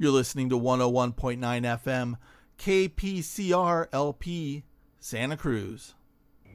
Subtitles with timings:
[0.00, 2.16] You're listening to 101.9 FM,
[2.58, 4.64] KPCR LP,
[4.98, 5.92] Santa Cruz.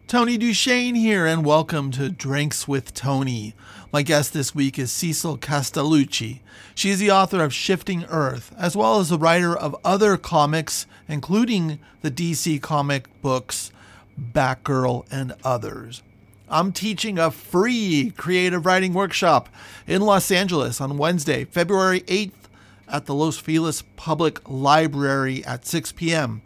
[0.07, 3.53] Tony DuShane here, and welcome to Drinks with Tony.
[3.93, 6.39] My guest this week is Cecil Castellucci.
[6.73, 10.87] She is the author of Shifting Earth, as well as the writer of other comics,
[11.07, 13.71] including the DC comic books
[14.19, 16.01] Batgirl and others.
[16.49, 19.49] I'm teaching a free creative writing workshop
[19.85, 22.44] in Los Angeles on Wednesday, February 8th
[22.87, 26.41] at the Los Feliz Public Library at 6 p.m.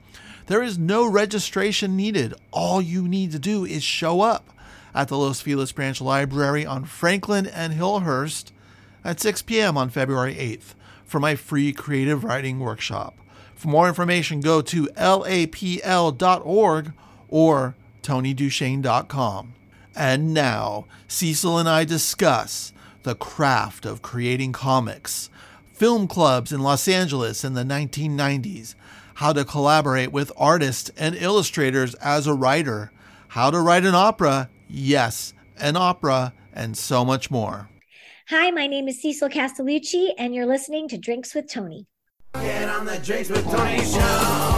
[0.48, 2.34] There is no registration needed.
[2.52, 4.50] All you need to do is show up
[4.94, 8.52] at the Los Feliz Branch Library on Franklin and Hillhurst
[9.04, 9.78] at 6 p.m.
[9.78, 10.74] on February 8th
[11.06, 13.16] for my free creative writing workshop.
[13.56, 16.94] For more information, go to lapl.org
[17.28, 19.54] or tonydushane.com.
[19.96, 22.72] And now, Cecil and I discuss
[23.04, 25.30] the craft of creating comics,
[25.80, 28.76] film clubs in Los Angeles in the 1990s,
[29.16, 32.92] how to collaborate with artists and illustrators as a writer,
[33.30, 37.70] how to write an opera, yes, an opera, and so much more.
[38.28, 41.88] Hi, my name is Cecil Castellucci, and you're listening to Drinks with Tony.
[42.34, 44.56] Get on the Drinks with Tony show.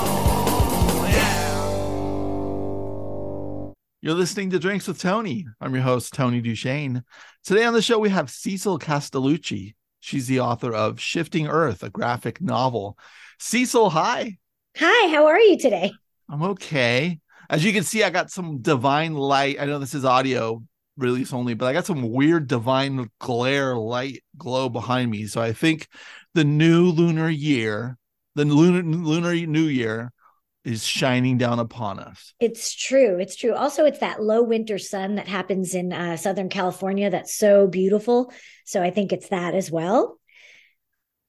[4.02, 5.46] You're listening to Drinks with Tony.
[5.62, 7.04] I'm your host, Tony DuShane.
[7.44, 9.76] Today on the show, we have Cecil Castellucci.
[10.02, 12.98] She's the author of Shifting Earth, a graphic novel.
[13.40, 14.38] Cecil, hi.
[14.78, 15.94] Hi, how are you today?
[16.28, 17.20] I'm okay.
[17.52, 19.58] As you can see, I got some divine light.
[19.60, 20.64] I know this is audio
[20.98, 25.28] release only, but I got some weird divine glare light glow behind me.
[25.28, 25.88] So I think
[26.34, 27.98] the new lunar year,
[28.34, 30.12] the lunar lunar new year
[30.64, 32.34] is shining down upon us.
[32.40, 33.18] It's true.
[33.20, 33.54] It's true.
[33.54, 38.32] Also, it's that low winter sun that happens in uh, Southern California that's so beautiful.
[38.66, 40.18] So I think it's that as well.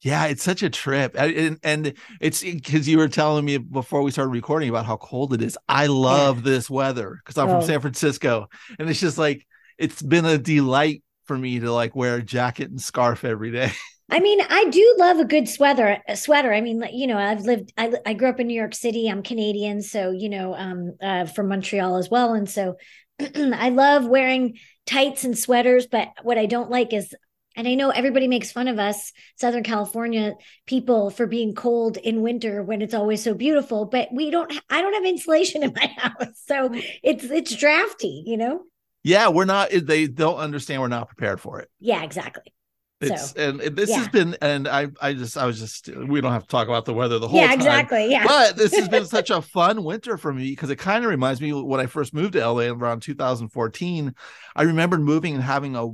[0.01, 1.15] Yeah, it's such a trip.
[1.17, 5.33] And, and it's because you were telling me before we started recording about how cold
[5.33, 5.57] it is.
[5.67, 6.51] I love yeah.
[6.51, 7.59] this weather because I'm oh.
[7.59, 8.49] from San Francisco.
[8.77, 12.69] And it's just like, it's been a delight for me to like wear a jacket
[12.69, 13.71] and scarf every day.
[14.13, 15.97] I mean, I do love a good sweater.
[16.07, 16.53] A sweater.
[16.53, 17.73] I mean, you know, I've lived.
[17.79, 19.07] I I grew up in New York City.
[19.09, 22.75] I'm Canadian, so you know, um, uh, from Montreal as well, and so
[23.19, 25.87] I love wearing tights and sweaters.
[25.87, 27.15] But what I don't like is,
[27.55, 30.35] and I know everybody makes fun of us, Southern California
[30.67, 33.85] people, for being cold in winter when it's always so beautiful.
[33.85, 34.53] But we don't.
[34.69, 36.69] I don't have insulation in my house, so
[37.01, 38.21] it's it's drafty.
[38.27, 38.61] You know.
[39.01, 39.71] Yeah, we're not.
[39.71, 40.83] They don't understand.
[40.83, 41.69] We're not prepared for it.
[41.79, 42.53] Yeah, exactly.
[43.03, 43.97] It's so, and this yeah.
[43.97, 46.85] has been and I I just I was just we don't have to talk about
[46.85, 47.55] the weather the whole yeah, time.
[47.55, 48.09] exactly.
[48.09, 48.25] Yeah.
[48.25, 51.41] But this has been such a fun winter for me because it kind of reminds
[51.41, 54.15] me when I first moved to LA around 2014.
[54.55, 55.89] I remembered moving and having a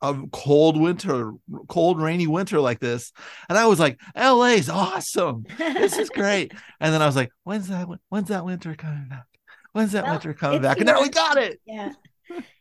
[0.00, 1.32] a cold winter,
[1.68, 3.12] cold rainy winter like this,
[3.48, 5.44] and I was like, "LA's awesome.
[5.58, 7.88] This is great." and then I was like, "When's that?
[8.08, 9.26] When's that winter coming back?
[9.72, 11.60] When's that well, winter coming back?" And now we got it.
[11.66, 11.92] Yeah,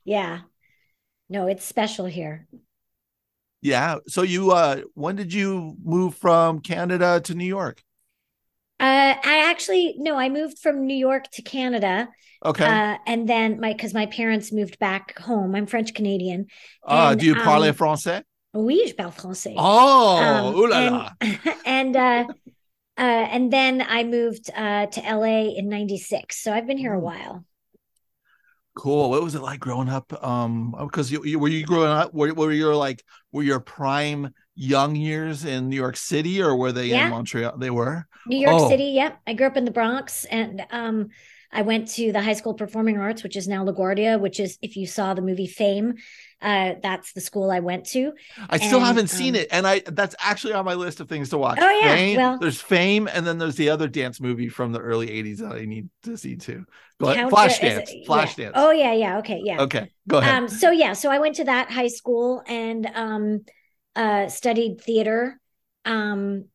[0.04, 0.40] yeah.
[1.30, 2.48] No, it's special here.
[3.68, 3.98] Yeah.
[4.08, 7.84] So you uh when did you move from Canada to New York?
[8.80, 12.08] Uh I actually no, I moved from New York to Canada.
[12.46, 12.66] Okay.
[12.66, 15.56] Uh, and then my because my parents moved back home.
[15.56, 16.46] I'm French Canadian.
[16.86, 18.24] Ah, uh, do you parle um, français?
[18.54, 19.56] Oui, je parle français.
[19.58, 21.10] Oh, um, ooh la la.
[21.20, 22.24] And, and uh
[22.98, 26.98] uh, and then I moved uh, to LA in '96, so I've been here a
[26.98, 27.06] hmm.
[27.06, 27.46] while.
[28.78, 29.10] Cool.
[29.10, 30.14] What was it like growing up?
[30.24, 34.32] Um, because you, you were you growing up were, were your like were your prime
[34.54, 37.06] young years in New York City or were they yeah.
[37.06, 37.58] in Montreal?
[37.58, 38.70] They were New York oh.
[38.70, 38.92] City.
[38.96, 39.20] Yep.
[39.26, 41.10] I grew up in the Bronx and um
[41.52, 44.76] I went to the High School Performing Arts, which is now LaGuardia, which is if
[44.76, 45.96] you saw the movie Fame,
[46.42, 48.14] uh, that's the school I went to.
[48.50, 51.10] I still and, haven't seen um, it, and I that's actually on my list of
[51.10, 51.60] things to watch.
[51.62, 54.80] Oh yeah, Fame, well, there's Fame, and then there's the other dance movie from the
[54.80, 56.66] early '80s that I need to see too.
[57.00, 58.38] But Flashdance, Flashdance.
[58.38, 58.52] Yeah.
[58.56, 59.18] Oh yeah, yeah.
[59.20, 59.62] Okay, yeah.
[59.62, 60.36] Okay, go ahead.
[60.36, 63.46] Um, so yeah, so I went to that high school and um,
[63.96, 65.40] uh, studied theater.
[65.86, 66.46] Um,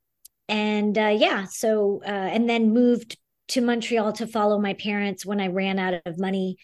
[0.49, 3.17] and uh, yeah, so uh, and then moved
[3.53, 6.57] to Montreal to follow my parents when I ran out of money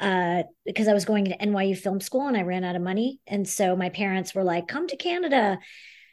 [0.00, 3.20] uh, because I was going to NYU film school and I ran out of money.
[3.26, 5.58] And so my parents were like, come to Canada.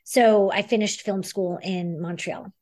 [0.03, 2.53] So I finished film school in Montreal.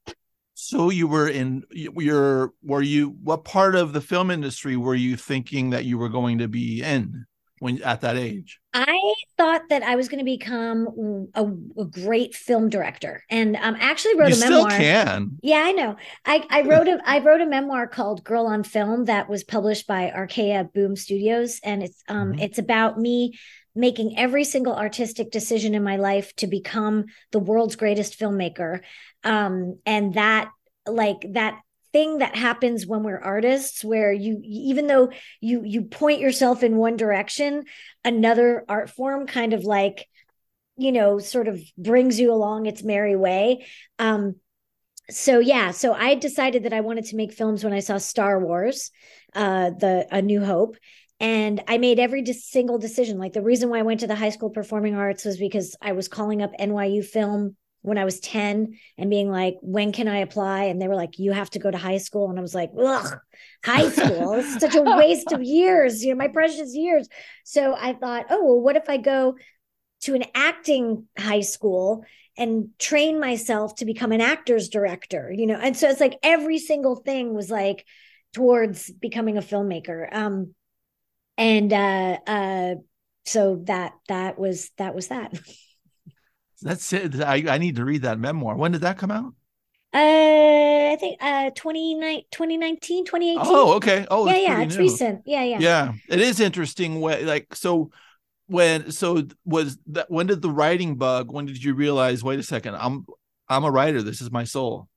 [0.54, 5.16] So you were in your were you what part of the film industry were you
[5.16, 7.26] thinking that you were going to be in?
[7.60, 8.60] When at that age?
[8.74, 11.46] I thought that I was going to become a,
[11.82, 14.70] a, great film director, and um, actually wrote you a memoir.
[14.70, 15.38] Still can.
[15.42, 15.96] Yeah, I know.
[16.26, 19.88] I, I wrote a I wrote a memoir called "Girl on Film" that was published
[19.88, 22.40] by Archaia Boom Studios, and it's um mm-hmm.
[22.40, 23.34] it's about me
[23.78, 28.82] making every single artistic decision in my life to become the world's greatest filmmaker.
[29.24, 30.50] Um, and that,
[30.88, 31.60] like, that
[31.94, 35.10] thing that happens when we're artists where you even though
[35.42, 37.64] you you point yourself in one direction
[38.04, 40.08] another art form kind of like
[40.78, 43.66] you know sort of brings you along its merry way.
[44.00, 44.36] Um
[45.10, 48.40] so yeah so i decided that i wanted to make films when i saw star
[48.40, 48.92] wars
[49.36, 50.76] uh the a new hope
[51.20, 53.18] and i made every single decision.
[53.18, 55.94] Like the reason why i went to the high school performing arts was because i
[55.94, 57.56] was calling up nyu film
[57.88, 60.66] when i was 10 and being like when can i apply?
[60.66, 62.30] And they were like you have to go to high school.
[62.30, 63.18] And i was like ugh
[63.64, 64.44] high school?
[64.60, 67.08] Such a waste of years you know my precious years.
[67.46, 69.38] So i thought oh well what if i go
[70.02, 72.04] to an acting high school
[72.38, 75.32] and train myself to become an actor's director?
[75.34, 77.86] You know and so it's like every single thing was like
[78.34, 80.08] towards becoming a filmmaker.
[80.12, 80.54] Um
[81.38, 82.76] and uh uh
[83.26, 85.34] so that that was that was that
[86.62, 87.22] that's it.
[87.22, 88.56] I, I need to read that memoir.
[88.56, 89.34] When did that come out?
[89.94, 94.06] Uh i think uh 2019 2018 oh okay.
[94.12, 94.82] Oh yeah yeah it's new.
[94.82, 95.22] recent.
[95.26, 95.60] Yeah yeah.
[95.60, 97.92] Yeah it is interesting way like so
[98.48, 102.44] when so was that when did the writing bug when did you realize wait a
[102.44, 103.06] second i'm
[103.50, 104.02] i'm a writer.
[104.02, 104.90] This is my soul.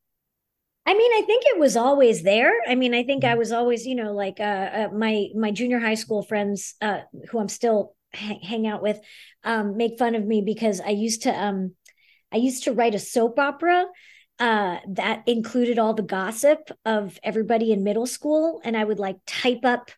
[0.86, 2.52] I mean, I think it was always there.
[2.66, 3.38] I mean, I think I mm-hmm.
[3.38, 7.38] was always, you know, like uh, uh, my my junior high school friends, uh, who
[7.38, 8.98] I'm still hang out with,
[9.44, 11.74] um, make fun of me because I used to um,
[12.32, 13.86] I used to write a soap opera
[14.38, 19.16] uh, that included all the gossip of everybody in middle school, and I would like
[19.26, 19.90] type up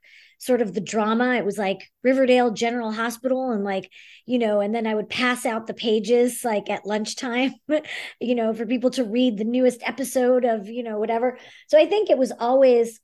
[0.43, 1.37] sort of the drama.
[1.37, 3.89] It was like Riverdale General Hospital and like,
[4.27, 7.55] you know, and then I would pass out the pages like at lunchtime,
[8.21, 11.39] you know, for people to read the newest episode of, you know, whatever.
[11.69, 12.99] So I think it was always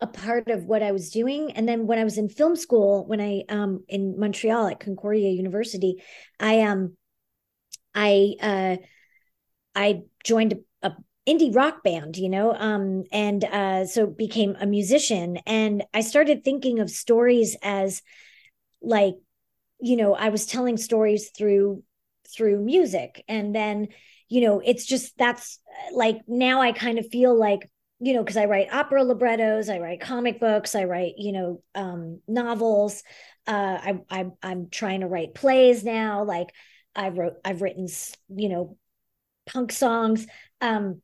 [0.00, 1.52] a part of what I was doing.
[1.52, 5.30] And then when I was in film school, when I um in Montreal at Concordia
[5.30, 6.02] University,
[6.38, 6.96] I um
[7.94, 8.76] I uh
[9.74, 10.92] I joined a,
[11.28, 16.42] indie rock band you know um, and uh, so became a musician and i started
[16.42, 18.00] thinking of stories as
[18.80, 19.14] like
[19.78, 21.82] you know i was telling stories through
[22.34, 23.88] through music and then
[24.30, 25.60] you know it's just that's
[25.92, 29.78] like now i kind of feel like you know because i write opera librettos i
[29.78, 33.02] write comic books i write you know um, novels
[33.46, 36.48] uh, I, I i'm trying to write plays now like
[36.94, 37.86] i wrote i've written
[38.28, 38.76] you know
[39.46, 40.26] punk songs
[40.60, 41.00] um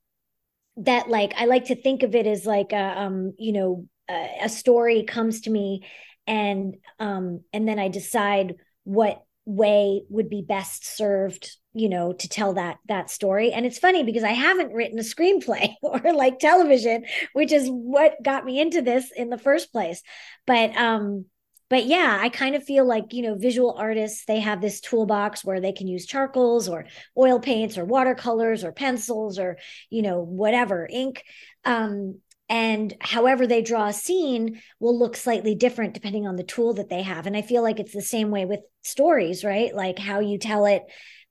[0.77, 4.39] that like I like to think of it as like a um you know a,
[4.45, 5.87] a story comes to me
[6.27, 12.29] and um and then I decide what way would be best served you know to
[12.29, 16.39] tell that that story and it's funny because i haven't written a screenplay or like
[16.39, 20.03] television which is what got me into this in the first place
[20.47, 21.25] but um
[21.71, 25.45] but yeah, I kind of feel like, you know, visual artists, they have this toolbox
[25.45, 26.87] where they can use charcoals or
[27.17, 29.57] oil paints or watercolors or pencils or,
[29.91, 31.25] you know, whatever, ink.
[31.65, 36.75] Um, and however they draw a scene will look slightly different depending on the tool
[36.75, 37.27] that they have.
[37.27, 39.75] And I feel like it's the same way with stories, right?
[39.75, 40.83] Like how you tell it.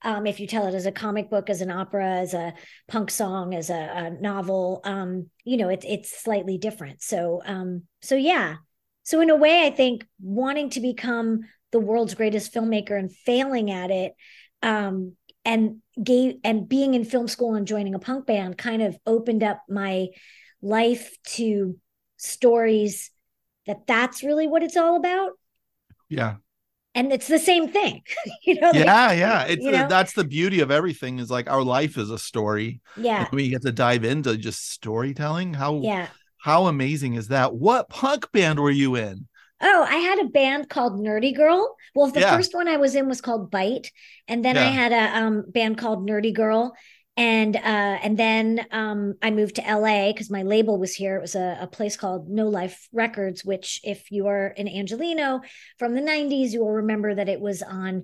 [0.04, 2.54] Um, if you tell it as a comic book, as an opera, as a
[2.86, 7.02] punk song, as a, a novel, um, you know, it's it's slightly different.
[7.02, 8.56] So, um, so yeah,
[9.04, 11.42] so, in a way, I think wanting to become
[11.72, 14.14] the world's greatest filmmaker and failing at it,
[14.62, 15.14] um,
[15.44, 19.42] and gave and being in film school and joining a punk band kind of opened
[19.42, 20.08] up my
[20.62, 21.78] life to
[22.16, 23.10] stories
[23.66, 25.32] that that's really what it's all about.
[26.08, 26.36] Yeah.
[26.96, 28.02] And it's the same thing,
[28.44, 28.70] you know.
[28.72, 29.42] Yeah, like, yeah.
[29.44, 29.88] It's you know?
[29.88, 31.18] that's the beauty of everything.
[31.18, 32.80] Is like our life is a story.
[32.96, 33.28] Yeah.
[33.32, 35.54] we get to dive into just storytelling.
[35.54, 36.08] How yeah
[36.44, 37.54] how amazing is that?
[37.54, 39.26] What punk band were you in?
[39.62, 41.74] Oh, I had a band called Nerdy Girl.
[41.94, 42.36] Well, the yeah.
[42.36, 43.90] first one I was in was called Bite,
[44.28, 44.64] and then yeah.
[44.64, 46.74] I had a um, band called Nerdy Girl,
[47.16, 47.60] and uh,
[48.02, 51.16] and then um, I moved to LA because my label was here.
[51.16, 55.40] It was a, a, place called No Life Records, which, if you are an Angelino
[55.78, 58.02] from the '90s, you will remember that it was on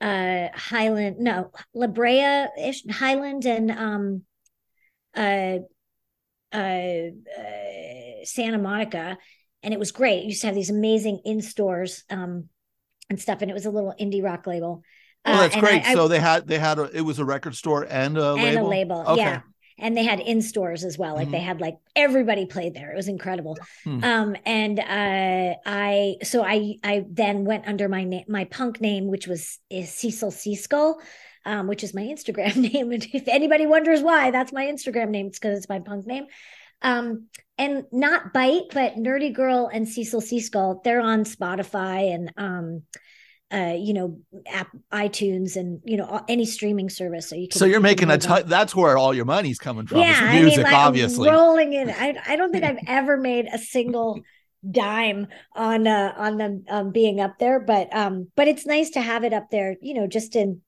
[0.00, 2.46] uh, Highland, no La Brea,
[2.90, 4.22] Highland, and um,
[5.16, 5.58] uh,
[6.52, 9.18] uh, uh, Santa Monica,
[9.62, 10.24] and it was great.
[10.24, 12.48] It used to have these amazing in stores um,
[13.08, 14.82] and stuff, and it was a little indie rock label.
[15.24, 15.84] Oh, that's uh, great.
[15.84, 18.34] I, so I, they had they had a, it was a record store and a
[18.34, 18.66] and label.
[18.66, 19.20] a label, okay.
[19.20, 19.40] yeah.
[19.80, 21.14] And they had in stores as well.
[21.14, 21.32] Like mm-hmm.
[21.32, 22.90] they had like everybody played there.
[22.90, 23.56] It was incredible.
[23.84, 24.02] Hmm.
[24.02, 29.06] Um, and uh, I so I I then went under my name my punk name,
[29.06, 30.96] which was is Cecil Seaskull
[31.48, 32.92] um, which is my Instagram name.
[32.92, 35.28] And if anybody wonders why, that's my Instagram name.
[35.28, 36.26] It's because it's my punk name.
[36.82, 42.82] Um, and not Bite, but Nerdy Girl and Cecil Seaskull, they're on Spotify and um,
[43.52, 47.28] uh, you know, app, iTunes, and you know, any streaming service.
[47.28, 47.58] So you can.
[47.58, 48.44] So you're making a ton.
[48.46, 49.98] That's where all your money's coming from.
[49.98, 51.30] yeah, it's I mean, like, obviously.
[51.30, 51.88] rolling in.
[51.88, 54.20] I I don't think I've ever made a single
[54.68, 59.00] dime on uh on them um being up there, but um, but it's nice to
[59.00, 60.60] have it up there, you know, just in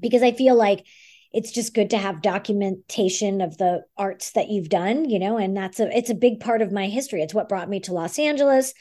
[0.00, 0.86] because I feel like
[1.32, 5.56] it's just good to have documentation of the arts that you've done, you know, and
[5.56, 7.22] that's a it's a big part of my history.
[7.22, 8.72] It's what brought me to Los Angeles,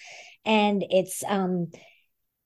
[0.45, 1.71] and it's um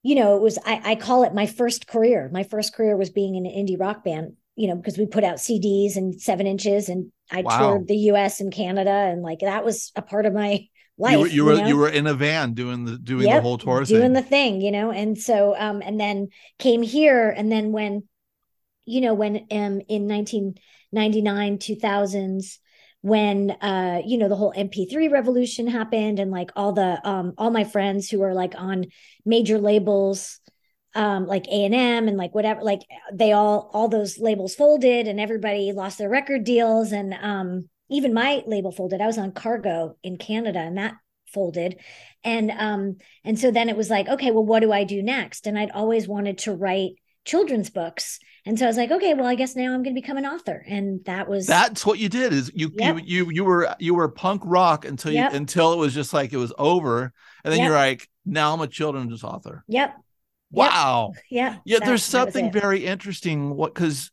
[0.07, 2.29] you know, it was I, I call it my first career.
[2.31, 5.25] My first career was being in an indie rock band, you know, because we put
[5.25, 7.57] out CDs and seven inches and I Wow.
[7.57, 10.65] toured the US and Canada and like that was a part of my
[10.97, 11.11] life.
[11.11, 11.67] you were you were, know?
[11.67, 14.13] you were in a van doing the doing the whole tour doing thing.
[14.13, 18.03] the thing, you know, and so um and then came here and then when
[18.85, 22.59] you know when um in 1999 2000s
[23.01, 27.51] when uh you know the whole mp3 revolution happened and like all the um all
[27.51, 28.85] my friends who are like on
[29.23, 30.39] major labels
[30.95, 32.81] um like a&m and like whatever like
[33.13, 38.13] they all all those labels folded and everybody lost their record deals and um even
[38.13, 38.99] my label folded.
[38.99, 40.95] I was on cargo in canada and that
[41.33, 41.79] folded.
[42.23, 45.45] And um and so then it was like okay well what do i do next?
[45.45, 46.93] And i'd always wanted to write
[47.25, 50.01] children's books and so i was like okay well i guess now i'm going to
[50.01, 52.33] become an author and that was That's what you did.
[52.33, 52.95] Is you Yep.
[52.97, 55.33] you you you were you were punk rock until you Yep.
[55.33, 57.13] until it was just like it was over,
[57.43, 57.67] and then Yep.
[57.67, 59.63] you're like, now I'm a children's author.
[59.67, 59.93] yep.
[60.51, 61.11] Wow.
[61.29, 62.51] yeah Yeah, that- there's something.
[62.51, 63.53] Very interesting.
[63.55, 64.11] What because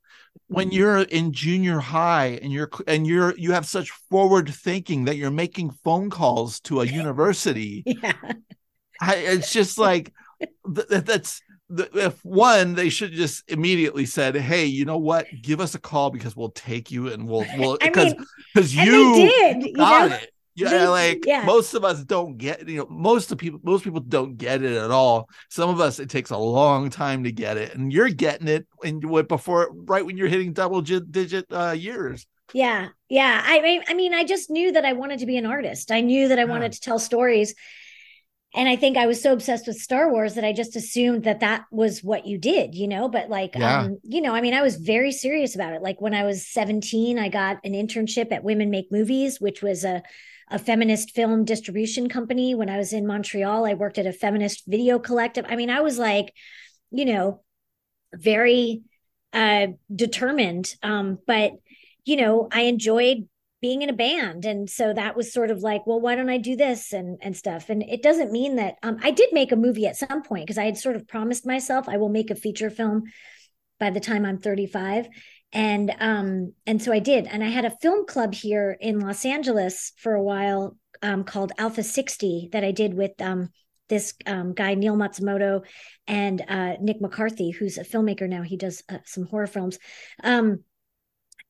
[0.49, 5.17] when you're in junior high and you're and you're you have such forward thinking that
[5.17, 8.13] you're making phone calls to a university, yeah
[9.01, 14.67] I, it's just like th- th- that's if one they should just immediately said, hey,
[14.67, 18.15] you know what, give us a call because we'll take you and we'll we'll because
[18.55, 20.31] because you did you got know it.
[20.57, 21.45] Yeah, They- like yeah.
[21.45, 24.77] most of us don't get you know most of people most people don't get it
[24.77, 25.29] at all.
[25.51, 28.67] Some of us it takes a long time to get it, and you're getting it
[28.85, 32.27] and what before right when you're hitting double digit uh, years.
[32.53, 33.43] Yeah, yeah.
[33.45, 35.91] I mean, I mean, I just knew that I wanted to be an artist.
[35.91, 36.49] I knew that I Yeah.
[36.51, 37.55] wanted to tell stories,
[38.55, 41.41] and I think I was so obsessed with Star Wars that I just assumed that
[41.41, 43.09] that was what you did, you know.
[43.09, 43.81] But like, Yeah.
[43.83, 45.83] um, you know, I mean, I was very serious about it.
[45.83, 49.85] Like when I was seventeen, I got an internship at Women Make Movies, which was
[49.85, 50.03] a
[50.51, 52.55] a feminist film distribution company.
[52.55, 55.47] When I was in Montreal, I worked at a feminist video collective.
[55.49, 56.33] I mean, I was like,
[56.91, 57.43] you know,
[58.15, 58.83] very
[59.33, 61.51] uh determined um but
[62.05, 63.29] you know i enjoyed
[63.65, 64.45] being in a band.
[64.45, 67.35] And so that was sort of like well why don't i do this and and
[67.35, 67.71] stuff.
[67.71, 70.59] And it doesn't mean that um i did make a movie at some point because
[70.59, 73.05] i had sort of promised myself i will make a feature film
[73.81, 75.09] by the time i'm 35
[75.55, 77.27] and um and so i did.
[77.27, 81.53] And i had a film club here in los angeles for a while um called
[81.57, 83.49] alpha 60 that i did with um
[83.89, 85.63] this um, guy Neil Matsumoto
[86.07, 88.41] and uh, Nick McCarthy, who's a filmmaker now.
[88.41, 89.79] He does uh, some horror films,
[90.23, 90.65] um,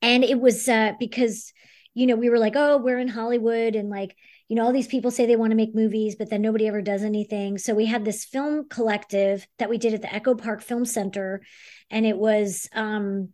[0.03, 1.53] and it was uh, because
[1.95, 4.17] you know we were like, oh, we're in Hollywood, and like
[4.49, 6.83] you know all these people say they want to make movies, but then nobody ever
[6.83, 7.59] does anything.
[7.59, 11.43] So we had this film collective that we did at the Echo Park Film Center,
[11.91, 13.31] and it was um,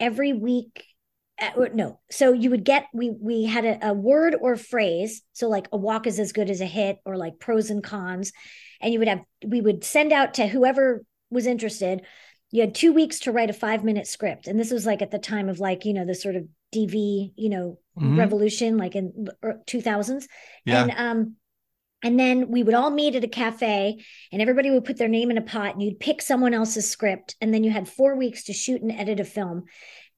[0.00, 0.84] every week
[1.40, 5.22] uh, or no so you would get we we had a, a word or phrase
[5.32, 8.32] so like a walk is as good as a hit or like pros and cons
[8.80, 12.02] and you would have we would send out to whoever was interested
[12.50, 15.10] you had two weeks to write a five minute script and this was like at
[15.10, 18.16] the time of like you know the sort of dv you know Mhm.
[18.18, 20.26] revolution like in er, 2000s
[20.64, 20.82] Yeah.
[20.84, 21.36] and um
[22.02, 25.30] and then we would all meet at a cafe and everybody would put their name
[25.30, 28.44] in a pot and you'd pick someone else's script and then you had four weeks
[28.44, 29.64] to shoot and edit a film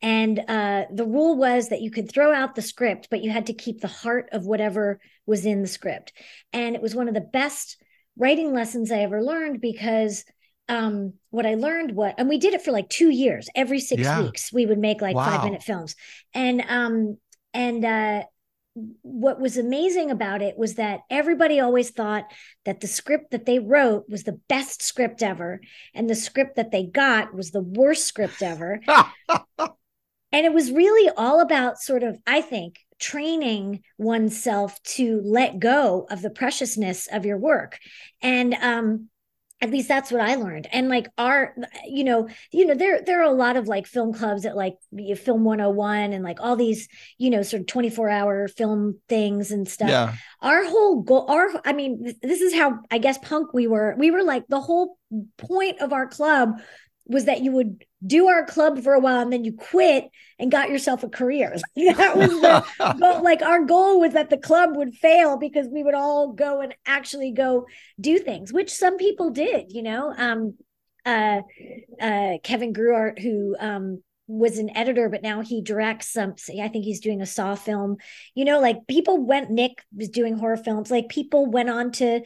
[0.00, 3.46] and uh, the rule was that you could throw out the script but you had
[3.46, 6.12] to keep the heart of whatever was in the script
[6.52, 7.82] and it was one of the best
[8.16, 10.24] writing lessons i ever learned because
[10.68, 14.02] um, what i learned what and we did it for like two years every six
[14.02, 14.22] Yeah.
[14.22, 15.24] weeks we would make like Wow.
[15.24, 15.94] five minute films
[16.34, 17.18] and um
[17.54, 18.22] and uh
[19.02, 22.24] what was amazing about it was that everybody always thought
[22.64, 25.60] that the script that they wrote was the best script ever
[25.94, 28.80] and the script that they got was the worst script ever
[29.28, 36.06] and it was really all about sort of i think training oneself to let go
[36.10, 37.78] of the preciousness of your work
[38.22, 39.08] and um
[39.62, 40.66] at least that's what I learned.
[40.72, 41.54] And like our,
[41.86, 44.74] you know, you know, there there are a lot of like film clubs at like
[45.16, 49.68] Film 101 and like all these, you know, sort of 24 hour film things and
[49.68, 50.14] stuff yeah.
[50.40, 54.10] our whole goal our i mean this is how i guess punk we were we
[54.10, 54.98] were like the whole
[55.38, 56.60] point of our club
[57.06, 60.50] was that you would do our club for a while and then you quit and
[60.50, 62.64] got yourself a career that was the
[63.00, 66.60] goal like our goal was that the club would fail because we would all go
[66.60, 67.66] and actually go
[68.00, 70.54] do things which some people did you know um
[71.04, 71.42] uh,
[72.00, 76.34] uh, Kevin Greutert, who um, was an editor, but now he directs some.
[76.60, 77.96] I think he's doing a Saw film.
[78.34, 79.50] You know, like people went.
[79.50, 80.90] Nick was doing horror films.
[80.90, 82.20] Like people went on to,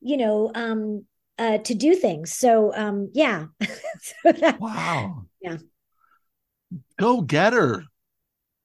[0.00, 1.04] you know, um,
[1.42, 2.32] uh, to do things.
[2.32, 3.46] So um, yeah.
[3.60, 5.24] so that, wow.
[5.40, 5.56] Yeah.
[6.98, 7.84] Go get her.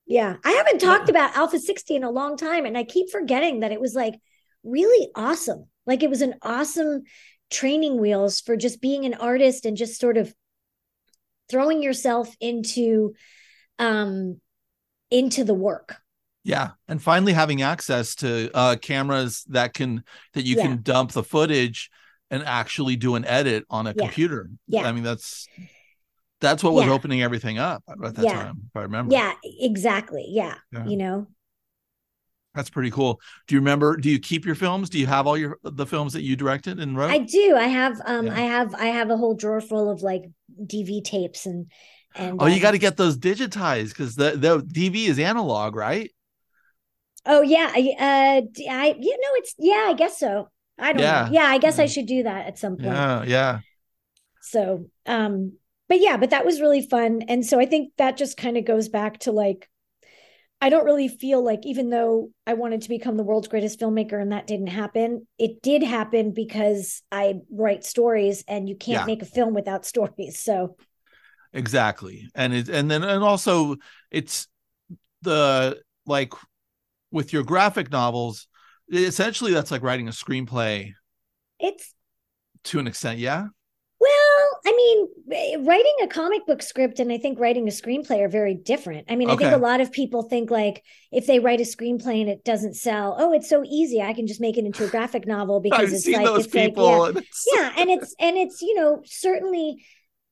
[0.05, 3.59] Yeah, I haven't talked about Alpha 60 in a long time, and I keep forgetting
[3.59, 4.13] that it was like
[4.63, 5.65] really awesome.
[5.85, 7.03] Like it was an awesome
[7.49, 10.33] training wheels for just being an artist and just sort of
[11.49, 13.15] throwing yourself into
[13.79, 14.39] um
[15.09, 15.95] into the work
[16.43, 20.03] yeah and finally having access to uh cameras that can
[20.33, 20.63] that you yeah.
[20.63, 21.89] can dump the footage
[22.29, 24.03] and actually do an edit on a yeah.
[24.03, 25.47] computer yeah i mean that's
[26.39, 26.91] that's what was yeah.
[26.91, 30.55] opening everything up at that time if i remember yeah exactly yeah.
[30.85, 31.27] you know
[32.57, 33.21] that's pretty cool.
[33.47, 33.95] Do you remember?
[33.97, 34.89] Do you keep your films?
[34.89, 37.11] Do you have all your the films that you directed and wrote?
[37.11, 37.55] I do.
[37.55, 38.01] I have.
[38.03, 38.33] Um, yeah.
[38.33, 38.73] I have.
[38.73, 40.23] I have a whole drawer full of like
[40.59, 41.71] DV tapes and.
[42.15, 45.75] And oh, um, you got to get those digitized because the the DV is analog,
[45.75, 46.09] right?
[47.27, 50.49] Oh yeah, I, uh, I you know it's yeah, I guess so.
[50.77, 51.25] I don't yeah.
[51.25, 51.31] know.
[51.31, 52.93] Yeah, I guess I should do that at some point.
[52.93, 53.59] Yeah, yeah.
[54.41, 55.53] So, um,
[55.89, 58.65] but yeah, but that was really fun, and so I think that just kind of
[58.65, 59.69] goes back to like
[60.59, 64.19] I don't really feel like, even though I wanted to become the world's greatest filmmaker
[64.19, 69.05] and that didn't happen, it did happen because I write stories and you can't yeah.
[69.05, 70.41] make a film without stories.
[70.41, 70.75] So,
[71.53, 72.29] exactly.
[72.33, 73.75] And it, and then, and also
[74.09, 74.47] it's
[75.21, 76.33] the like
[77.11, 78.47] with your graphic novels,
[78.91, 80.93] essentially that's like writing a screenplay.
[81.59, 81.93] It's
[82.65, 83.19] to an extent.
[83.19, 83.47] Yeah.
[83.99, 88.29] Well, I mean, writing a comic book script and I think writing a screenplay are
[88.29, 89.07] very different.
[89.09, 89.45] I mean, okay.
[89.45, 92.43] I think a lot of people think like if they write a screenplay and it
[92.43, 94.01] doesn't sell, oh, it's so easy.
[94.01, 96.99] I can just make it into a graphic novel because it's like it's people.
[96.99, 97.21] like yeah,
[97.55, 99.83] yeah, and it's and it's you know certainly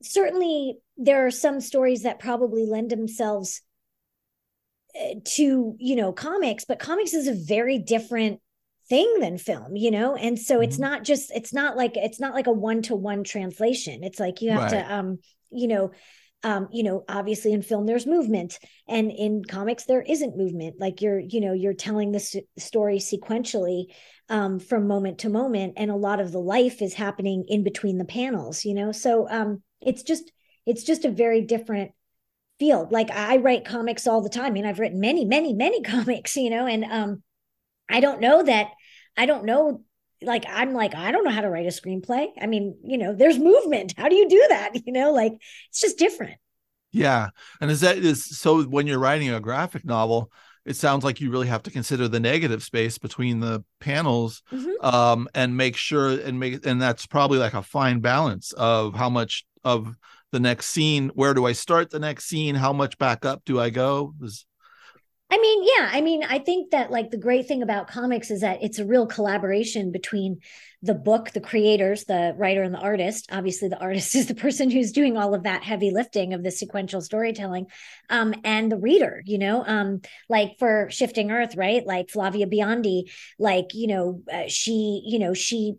[0.04, 3.62] certainly there are some stories that probably lend themselves
[4.96, 8.42] eh, to you know comics, but comics is a very different
[8.88, 10.16] thing than film you know?
[10.16, 10.84] And so it's mm-hmm.
[10.84, 14.04] not just it's not like it's not like a one-to-one translation.
[14.04, 14.86] It's like you have right.
[14.86, 15.20] to um
[15.52, 15.92] you know
[16.44, 20.76] um you know obviously in film there's movement and in comics there isn't movement.
[20.80, 23.86] Like you're you know you're telling the story sequentially
[24.30, 27.98] um from moment to moment and a lot of the life is happening in between
[27.98, 28.92] the panels you know?
[28.92, 30.32] So um it's just
[30.68, 31.92] it's just a very different
[32.60, 32.92] field.
[32.92, 36.52] Like i write comics all the time mean I've written many many many comics you
[36.52, 36.68] know?
[36.68, 37.24] And um
[37.90, 38.72] I don't know that
[39.18, 39.84] I don't know
[40.22, 42.28] like I'm like I don't know how to write a screenplay.
[42.42, 43.94] I mean, you know, there's movement.
[43.98, 44.72] How do you do that?
[44.86, 45.34] You know, like
[45.70, 46.38] it's just different.
[46.92, 47.30] Yeah.
[47.60, 50.32] And is that is so when you're writing a graphic novel,
[50.66, 54.86] it sounds like you really have to consider the negative space between the panels mm-hmm.
[54.86, 59.10] um and make sure and make and that's probably like a fine balance of how
[59.10, 59.96] much of
[60.32, 63.60] the next scene where do I start the next scene how much back up do
[63.60, 64.46] I go is
[65.32, 68.42] I mean, yeah, I mean, I think that like the great thing about comics is
[68.42, 70.40] that it's a real collaboration between
[70.84, 73.28] the book, the creators, the writer, and the artist.
[73.32, 76.52] Obviously, the artist is the person who's doing all of that heavy lifting of the
[76.52, 77.66] sequential storytelling,
[78.10, 79.24] um, and the reader.
[79.26, 81.86] You know, um, like for Shifting Earth, right?
[81.86, 85.76] Like Flavia Biondi, like you know, uh, she, you know, she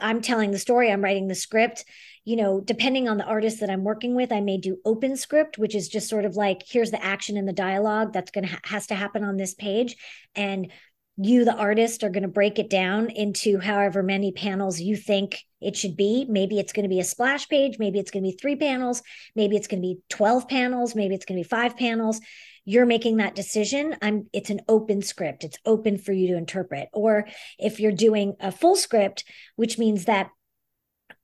[0.00, 1.84] I'm telling the story, I'm writing the script.
[2.28, 5.56] You know, depending on the artist that I'm working with, I may do open script,
[5.56, 8.52] which is just sort of like here's the action and the dialogue that's going to
[8.52, 9.96] ha- has to happen on this page.
[10.34, 10.70] And
[11.16, 15.42] you the artist are going to break it down into however many panels you think
[15.62, 16.26] it should be.
[16.28, 19.02] Maybe it's going to be a splash page, maybe it's going to be 3 panels,
[19.34, 22.20] maybe it's going to be 12 panels, maybe it's going to be 5 panels.
[22.66, 23.96] You're making that decision.
[24.02, 25.44] I'm it's an open script.
[25.44, 26.90] It's open for you to interpret.
[26.92, 27.26] Or
[27.58, 29.24] if you're doing a full script
[29.56, 30.28] which means that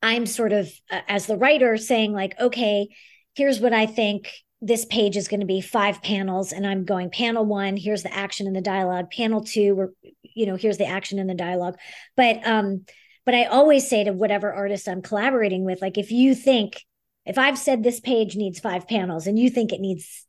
[0.04, 2.88] i'm sort of uh, as the writer saying like okay
[3.34, 7.10] here's what i think this page is going to be five panels and i'm going
[7.10, 9.92] panel one here's the action and the dialogue panel two or
[10.34, 11.76] you know here's the action and the dialogue.
[12.16, 12.84] But um
[13.24, 16.82] but i always say to whatever artist i'm collaborating with like if you think
[17.24, 20.26] if i've said this page needs five panels and you think it needs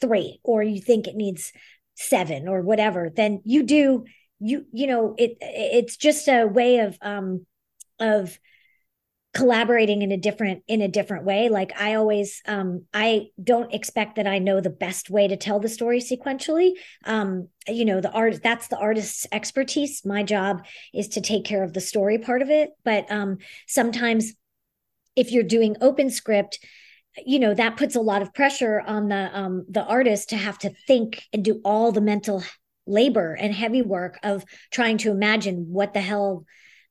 [0.00, 1.52] three or you think it needs
[1.94, 4.04] seven or whatever then you do
[4.38, 7.44] you you know it it's just a way of um
[7.98, 8.38] of
[9.36, 11.50] collaborating in a different in a different way.
[11.50, 15.60] Like i always um i don't expect that i know the best way to tell
[15.60, 16.72] the story sequentially.
[17.04, 20.06] Um you know the art that's the artist's expertise.
[20.06, 22.70] My job is to take care of the story part of it.
[22.82, 24.32] But um sometimes
[25.16, 26.58] if you're doing open script
[27.26, 30.58] you know that puts a lot of pressure on the um the artist to have
[30.60, 32.42] to think and do all the mental
[32.86, 36.46] labor and heavy work of trying to imagine what the hell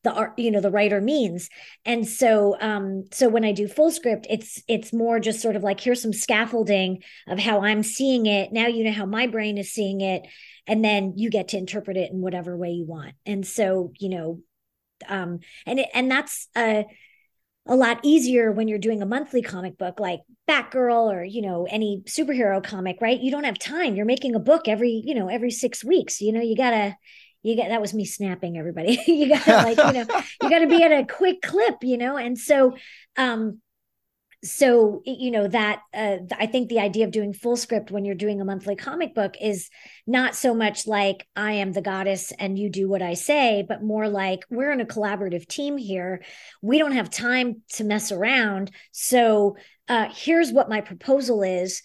[0.05, 1.49] the art you know the writer means
[1.83, 5.63] and so um so when i do full script it's it's more just sort of
[5.63, 9.57] like here's some scaffolding of how i'm seeing it now you know how my brain
[9.57, 10.27] is seeing it
[10.67, 14.09] and then you get to interpret it in whatever way you want and so you
[14.09, 14.39] know
[15.09, 16.83] um and it, and that's uh
[17.67, 21.65] a lot easier when you're doing a monthly comic book like Batgirl or you know
[21.67, 23.19] any superhero comic, right?
[23.19, 23.95] You don't have time.
[23.95, 26.21] You're making a book every you know every six weeks.
[26.21, 26.95] You know you gotta
[27.45, 28.99] you got that was me snapping everybody.
[29.07, 32.37] you gotta like you know you gotta be at a quick clip, you know, and
[32.37, 32.75] so
[33.17, 33.61] um
[34.43, 38.13] so you know that uh, i think the idea of doing full script when you're
[38.13, 39.71] doing a monthly comic book is
[40.05, 43.81] not so much like i am the goddess and you do what i say but
[43.81, 46.23] more like we're in a collaborative team here.
[46.61, 48.71] We don't have time to mess around.
[48.91, 51.81] So uh, here's what my proposal is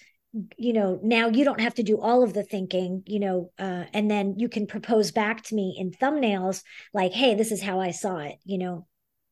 [0.57, 3.85] you know now you don't have to do all of the thinking you know uh,
[3.93, 6.63] and then you can propose back to me in thumbnails
[6.95, 8.87] like hey this is how i saw it you know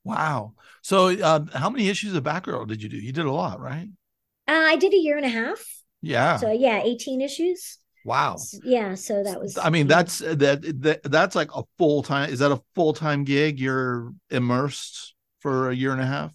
[0.08, 0.54] Wow.
[0.80, 2.96] So, uh, how many issues of Batgirl did you do?
[2.96, 3.88] You did a lot, right?
[4.48, 5.62] Uh, I did a year and a half.
[6.00, 6.38] Yeah.
[6.38, 7.78] So yeah, 18 issues.
[8.06, 8.36] Wow.
[8.64, 8.94] Yeah.
[8.94, 9.58] So that was.
[9.58, 12.30] I mean, that's that, that that's like a full time.
[12.30, 13.60] Is that a full time gig?
[13.60, 16.34] You're immersed for a year and a half.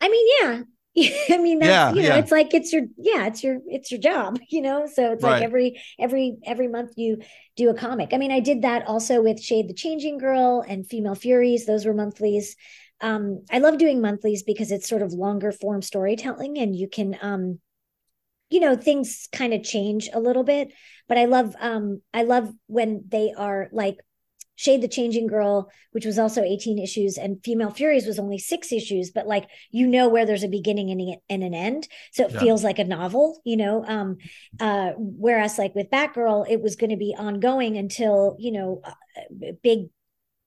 [0.00, 0.62] I mean, yeah.
[1.30, 2.16] I mean, that's, Yeah, you know, yeah.
[2.16, 4.86] it's like it's your yeah, it's your it's your job, you know.
[4.86, 5.40] So it's Right.
[5.40, 7.18] like every every every month you
[7.56, 8.10] do a comic.
[8.12, 11.66] I mean, I did that also with Shade the Changing Girl and Female Furies.
[11.66, 12.56] Those were monthlies.
[13.00, 17.16] Um, I love doing monthlies because it's sort of longer form storytelling, and you can
[17.22, 17.60] um,
[18.50, 20.72] you know, things kind of change a little bit.
[21.08, 23.98] But I love um, I love when they are like
[24.60, 28.72] Shade the Changing Girl, which was also 18 issues, and Female Furies was only six
[28.72, 31.88] issues, but like you know where there's a beginning and, and an end.
[32.12, 32.40] So it Yeah.
[32.40, 33.82] feels like a novel, you know.
[33.86, 34.18] Um,
[34.60, 38.92] uh, whereas like with Batgirl, it was going to be ongoing until, you know, uh,
[39.62, 39.88] big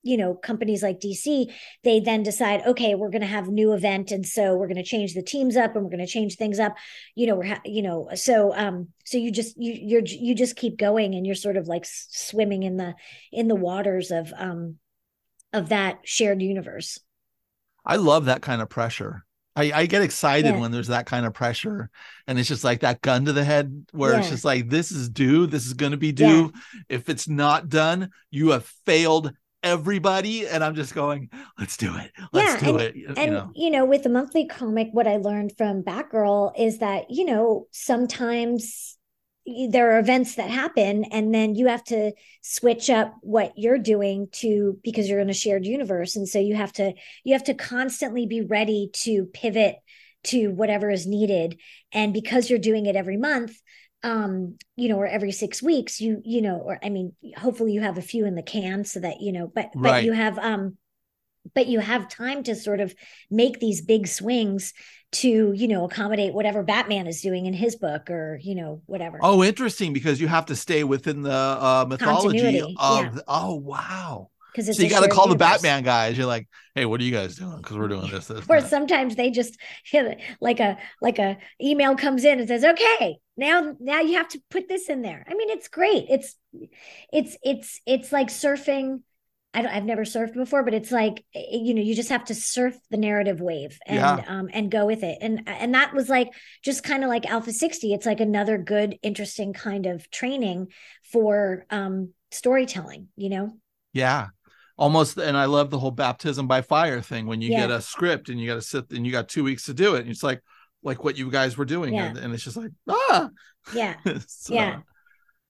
[0.04, 1.52] you know companies like dc
[1.84, 4.84] they then decide okay we're going to have new event and so we're going to
[4.84, 6.76] change the teams up and we're going to change things up
[7.16, 10.56] you know we're ha- you know so um so you just you you're you just
[10.56, 12.94] keep going and you're sort of like swimming in the
[13.32, 14.76] in the waters of um
[15.54, 17.00] of that shared universe
[17.86, 19.26] I love that kind of pressure.
[19.56, 20.60] I, I get excited Yeah.
[20.62, 21.90] when there's that kind of pressure,
[22.26, 25.10] and it's just like that gun to the head, where it's just like this is
[25.10, 26.52] due, this is going to be due.
[26.90, 29.32] If it's not done, you have failed
[29.64, 32.96] everybody, and I'm just going, let's do it, let's Yeah, do it.
[32.96, 36.80] You and know, you know with the monthly comic what i learned from batgirl is
[36.80, 38.98] that you know sometimes
[39.70, 44.28] there are events that happen and then you have to switch up what you're doing
[44.32, 46.94] to because you're in a shared universe and so you have to
[47.26, 49.76] you have to constantly be ready to pivot
[50.24, 51.60] to whatever is needed
[51.92, 53.60] and because you're doing it every month
[54.04, 57.82] um you know or every 6 weeks you you know or i mean hopefully you
[57.82, 60.78] have a few in the can so that you know but but you have um
[61.56, 62.94] but you have time to sort of
[63.30, 64.74] make these big swings
[65.12, 69.20] to you know accommodate whatever batman is doing in his book or you know whatever
[69.22, 73.16] oh, interesting because you have to stay within the uh, mythology Continuity, of.
[73.16, 73.22] yeah.
[73.28, 74.30] oh, wow.
[74.54, 75.36] Because it's So you got to call the.
[75.36, 76.18] Batman guys.
[76.18, 77.58] You're like, hey, what are you guys doing?
[77.58, 78.28] Because we're doing this.
[78.28, 78.70] this or that.
[78.70, 79.60] sometimes they just
[80.40, 84.40] like a like a email comes in and says okay now now you have to
[84.52, 86.36] put this in there i mean it's great it's
[87.12, 89.02] it's it's it's like surfing
[89.56, 92.26] I don't, I've never surfed before, but it's like eh, you know you just have
[92.26, 94.24] to surf the narrative wave and Yeah.
[94.28, 96.30] um and go with it and and that was like
[96.64, 97.94] just kind of like Alpha sixty.
[97.94, 100.70] It's like another good, interesting kind of training
[101.12, 103.10] for um storytelling.
[103.16, 103.52] You know,
[103.94, 104.28] Yeah.
[104.76, 107.62] Almost and I love the whole baptism by fire thing when you Yeah.
[107.68, 109.96] get a script and you got to sit and you got 2 weeks to do
[109.96, 110.42] it and it's like
[110.82, 112.06] like what you guys were doing Yeah.
[112.08, 113.30] and, and it's just like ah
[113.74, 113.96] yeah,
[114.28, 114.80] So, Yeah.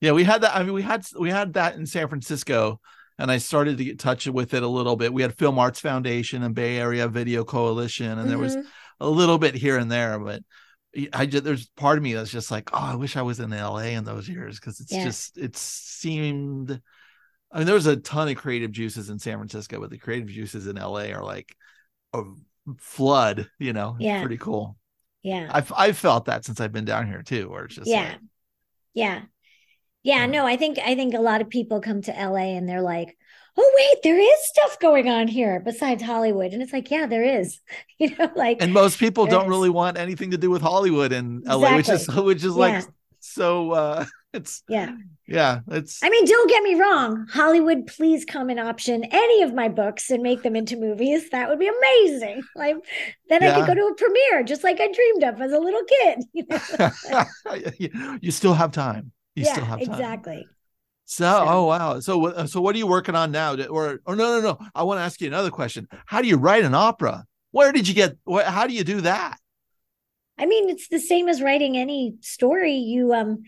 [0.01, 2.79] Yeah, we had that I mean we had we had that in San Francisco
[3.17, 5.13] and I started to get touch with it a little bit.
[5.13, 8.65] We had Film Arts Foundation and Bay Area Video Coalition and there was Mhm.
[8.99, 10.43] a little bit here and there but
[11.13, 13.51] I just there's part of me that's just like, oh, I wish I was in
[13.51, 15.05] LA in those years because it's Yeah.
[15.05, 16.81] just it seemed
[17.53, 20.29] I mean, there was a ton of creative juices in San Francisco, but the creative
[20.29, 21.55] juices in LA are like
[22.13, 22.23] a
[22.79, 23.97] flood, you know.
[24.01, 24.21] It's Yeah.
[24.21, 24.77] pretty cool.
[25.23, 25.49] yeah.
[25.51, 28.19] I've I've felt that since I've been down here too, where it's just yeah like,
[28.95, 29.21] yeah
[30.03, 30.25] yeah Yeah.
[30.27, 33.17] no i think i think a lot of people come to la and they're like
[33.57, 37.23] oh wait there is stuff going on here besides hollywood and it's like yeah there
[37.23, 37.59] is
[37.99, 39.49] you know like and most people don't is.
[39.49, 42.81] really want anything to do with Hollywood and LA, which is which is like Yeah.
[43.19, 44.95] so uh it's yeah
[45.27, 49.53] yeah, it's i mean don't get me wrong hollywood please come and option any of
[49.53, 52.75] my books and make them into movies that would be amazing like
[53.29, 53.51] then i Yeah.
[53.51, 56.45] could go to a premiere just like i dreamed of as a little kid you
[56.49, 56.59] know?
[57.79, 59.11] you, you still have time.
[59.35, 60.17] You yeah still have time.
[60.17, 60.51] exactly
[61.05, 61.99] So, oh wow.
[61.99, 63.55] So, so what are you working on now?
[63.69, 64.59] Or, or no, no, no.
[64.75, 65.87] I want to ask you another question.
[66.07, 67.25] How do you write an opera?
[67.51, 68.17] Where did you get?
[68.25, 69.37] What, how do you do that?
[70.37, 72.75] I mean, it's the same as writing any story.
[72.75, 73.43] You, um,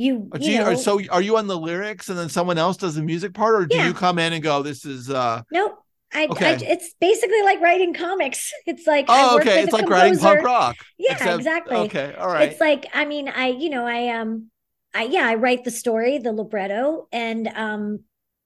[0.00, 2.76] you, Are you you- know, so are you on the lyrics and then someone else
[2.76, 3.86] does the music part, or do Yeah.
[3.88, 5.10] you come in and go, "This is"?
[5.10, 5.76] uh nope.
[6.12, 6.58] I, I, Okay.
[6.62, 8.50] it's basically like writing comics.
[8.66, 9.62] It's like I Oh, okay.
[9.62, 10.76] It's like writing punk rock.
[10.98, 11.76] Yeah, except- exactly.
[11.76, 12.50] Okay, all right.
[12.50, 14.50] It's like I mean, I you know, I um,
[14.94, 18.00] I yeah, I write the story, the libretto, and um,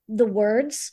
[0.09, 0.91] the words,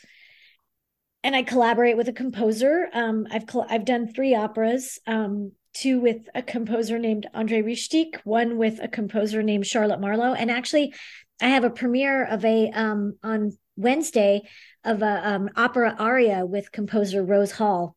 [1.24, 2.88] and I collaborate with a composer.
[2.94, 5.00] Um, I've I've done three operas.
[5.08, 10.34] Um, two with a composer named Andre Ristic, one with a composer named Charlotte Marlowe,
[10.34, 10.94] and actually,
[11.42, 14.42] I have a premiere of a um on Wednesday
[14.84, 17.96] of a um opera aria with composer Rose Hall.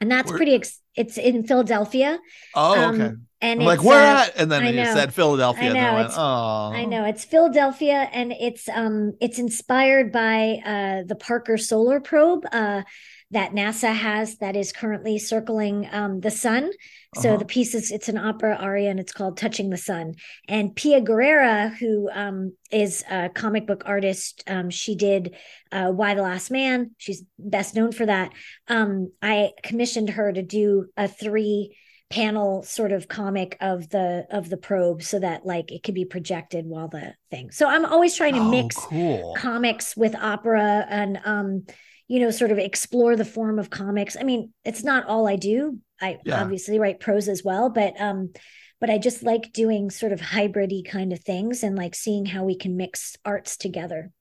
[0.00, 0.54] And that's Where- pretty.
[0.54, 2.18] Ex- it's in Philadelphia,
[2.54, 3.14] oh, um, okay.
[3.42, 4.32] and like, where uh, at?
[4.38, 4.94] And then I you know.
[4.94, 5.62] said Philadelphia.
[5.62, 9.12] I and then I know, went, it's- oh, I know it's Philadelphia, and it's um
[9.20, 12.82] it's inspired by uh the Parker Solar Probe uh
[13.32, 16.70] that NASA has that is currently circling um the sun.
[17.12, 17.38] So Uh-huh.
[17.38, 20.14] the piece is it's an opera aria and it's called Touching the Sun.
[20.48, 25.34] And Pia Guerra, who um is a comic book artist, um she did
[25.72, 26.92] uh Y: The Last Man.
[26.98, 28.32] She's best known for that.
[28.68, 31.76] Um I commissioned her to do a three
[32.08, 36.04] panel sort of comic of the of the probe so that like it could be
[36.04, 39.34] projected while the thing so i'm always trying to Oh, mix cool.
[39.36, 41.64] comics with opera and um
[42.08, 45.36] you know sort of explore the form of comics i mean it's not all i
[45.36, 46.42] do i Yeah.
[46.42, 48.32] obviously write prose as well but um
[48.80, 52.44] but i just like doing sort of hybridy kind of things and like seeing how
[52.44, 54.12] we can mix arts together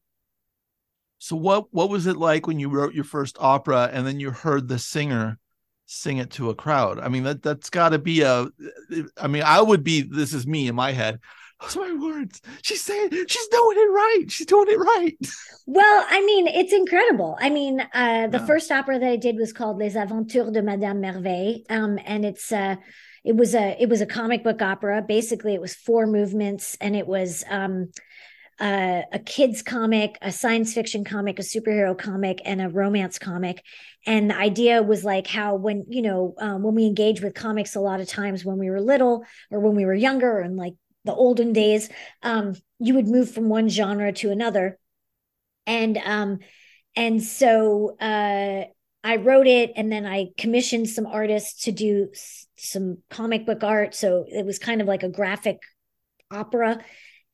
[1.17, 4.31] So what what was it like when you wrote your first opera and then you
[4.31, 5.39] heard the singer
[5.85, 6.99] sing it to a crowd?
[6.99, 8.47] I mean that that's got to be a
[9.17, 11.19] I mean I would be this is me in my head.
[11.61, 12.41] Those are my words.
[12.61, 14.25] She's saying she's doing it right.
[14.27, 15.17] She's doing it right.
[15.65, 17.37] Well, I mean, it's incredible.
[17.39, 18.45] I mean, uh, the Yeah.
[18.45, 22.51] first opera that I did was called Les Aventures de Madame Merveille, um, and it's
[22.51, 22.75] uh,
[23.23, 25.01] it was a it was a comic book opera.
[25.01, 27.89] Basically, it was four movements, and it was um,
[28.59, 33.63] uh, a kids comic, a science fiction comic, a superhero comic, and a romance comic.
[34.05, 37.75] And the idea was like how when you know um, when we engage with comics,
[37.75, 40.73] a lot of times when we were little or when we were younger, and like
[41.05, 41.89] the olden days,
[42.23, 44.77] um, you would move from one genre to another.
[45.67, 46.39] And um
[46.95, 48.65] and so uh
[49.03, 53.63] i wrote it and then i commissioned some artists to do s- some comic book
[53.63, 53.95] art.
[53.95, 55.59] So it was kind of like a graphic
[56.31, 56.83] opera.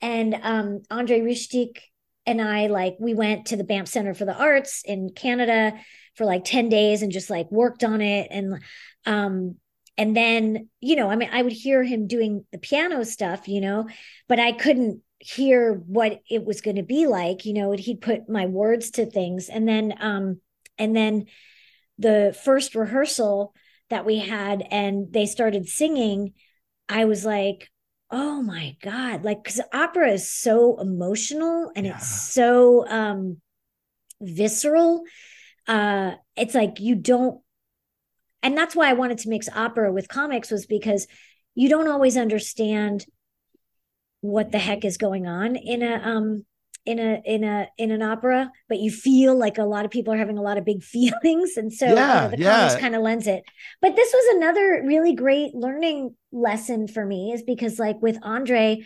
[0.01, 1.79] And um andre Ristic
[2.25, 5.73] and i like we went to the banff center for the arts in canada
[6.15, 8.27] for like 10 days and just like worked on it.
[8.31, 8.61] And
[9.05, 9.55] um
[10.01, 13.61] and then you know i mean i would hear him doing the piano stuff you
[13.61, 13.87] know
[14.27, 18.27] but i couldn't hear what it was going to be like you know he'd put
[18.27, 20.41] my words to things and then um
[20.79, 21.25] and then
[21.99, 23.53] the first rehearsal
[23.91, 26.33] that we had and they started singing
[26.89, 27.69] i was like
[28.09, 31.95] oh my god like cuz opera is so emotional and Yeah.
[31.95, 33.37] it's so um
[34.19, 35.03] visceral
[35.67, 37.41] uh it's like you don't
[38.43, 41.07] and that's why i wanted to mix opera with comics was because
[41.55, 43.05] you don't always understand
[44.21, 46.45] what the heck is going on in a um
[46.85, 50.13] in a in a in an opera but you feel like a lot of people
[50.13, 52.59] are having a lot of big feelings and so you know, the yeah.
[52.59, 53.43] comics kind of lends it
[53.81, 58.79] but this was another really great learning lesson for me is because like with andre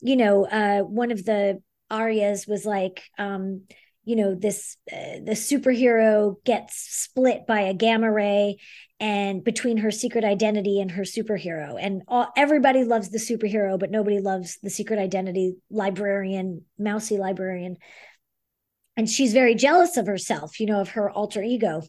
[0.00, 3.62] you know uh one of the arias was like um
[4.10, 8.56] you know this uh, the superhero gets split by a gamma ray
[8.98, 11.78] and between her secret identity and her superhero.
[11.80, 17.76] And all, everybody loves the superhero but nobody loves the secret identity librarian mousy librarian.
[18.96, 21.82] And she's very jealous of herself you know of her alter ego.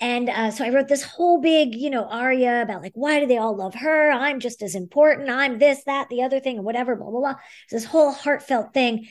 [0.00, 3.26] And uh, so i wrote this whole big you know aria about like why do
[3.26, 4.10] they all love her?
[4.10, 5.30] I'm just as important.
[5.30, 7.34] I'm this that the other thing and whatever blah blah blah.
[7.70, 9.06] This whole heartfelt thing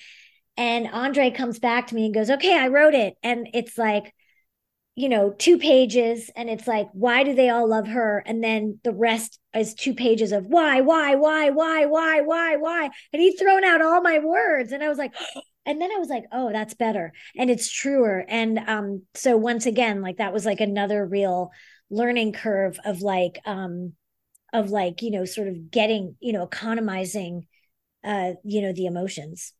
[0.59, 4.13] and andre comes back to me and goes okay i wrote it and it's like
[4.99, 8.21] you know, two pages and it's like, why do they all love her?
[8.25, 12.89] And then the rest is two pages of why, why, why, why, why, why, why.
[13.13, 14.73] And he'd thrown out all my words.
[14.73, 15.13] And I was like,
[15.65, 17.13] and then I was like, oh, that's better.
[17.37, 18.25] And it's truer.
[18.27, 21.51] And um, so once again, like that was like another real
[21.89, 23.93] learning curve of like um
[24.51, 27.47] of like, you know, sort of getting, you know, economizing
[28.03, 29.53] uh, you know, the emotions.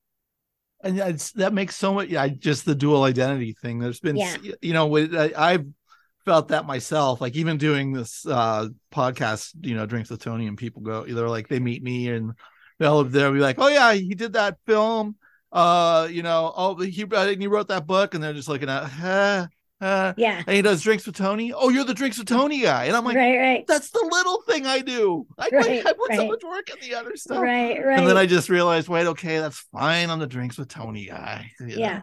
[0.84, 3.80] And it's, that makes so much yeah just the dual identity thing.
[3.80, 4.36] There's been Yeah.
[4.62, 5.66] you know with- I, i've
[6.26, 10.58] felt that myself like even doing this uh podcast you know drinks with tony and
[10.58, 12.34] people go either like they meet me and
[12.78, 15.16] they'll they'll be like oh yeah he did that film
[15.52, 19.50] uh, you know, oh, he uh, he wrote that book, and they're just looking at,
[19.82, 20.42] uh, Yeah.
[20.46, 21.54] and he does drinks with Tony.
[21.54, 23.66] Oh, you're the drinks with Tony guy, and I'm like, right, right.
[23.68, 25.26] that's the little thing I do.
[25.38, 27.40] I, Right, I put so much work in the other stuff.
[27.40, 28.00] Right, right.
[28.00, 30.10] And then I just realized, wait, okay, that's fine.
[30.10, 31.52] I'm the drinks with Tony guy.
[31.60, 31.76] you know?
[31.76, 32.02] yeah.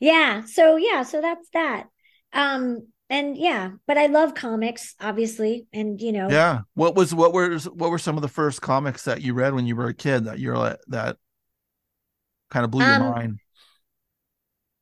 [0.00, 0.44] Yeah.
[0.44, 1.86] So yeah, so that's that.
[2.32, 5.66] Um and yeah, but I love comics, obviously.
[5.72, 6.60] And you know, Yeah.
[6.74, 9.66] What was what were what were some of the first comics that you read when
[9.66, 11.16] you were a kid that you're that
[12.50, 13.38] kind of blew your Um, mind?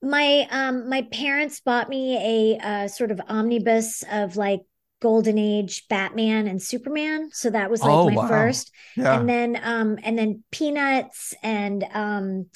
[0.06, 4.60] My um my parents bought me a uh sort of omnibus of like
[5.02, 8.28] golden age batman and superman so that was like Oh, my wow.
[8.28, 9.20] first Yeah.
[9.20, 12.46] and then um and then peanuts and um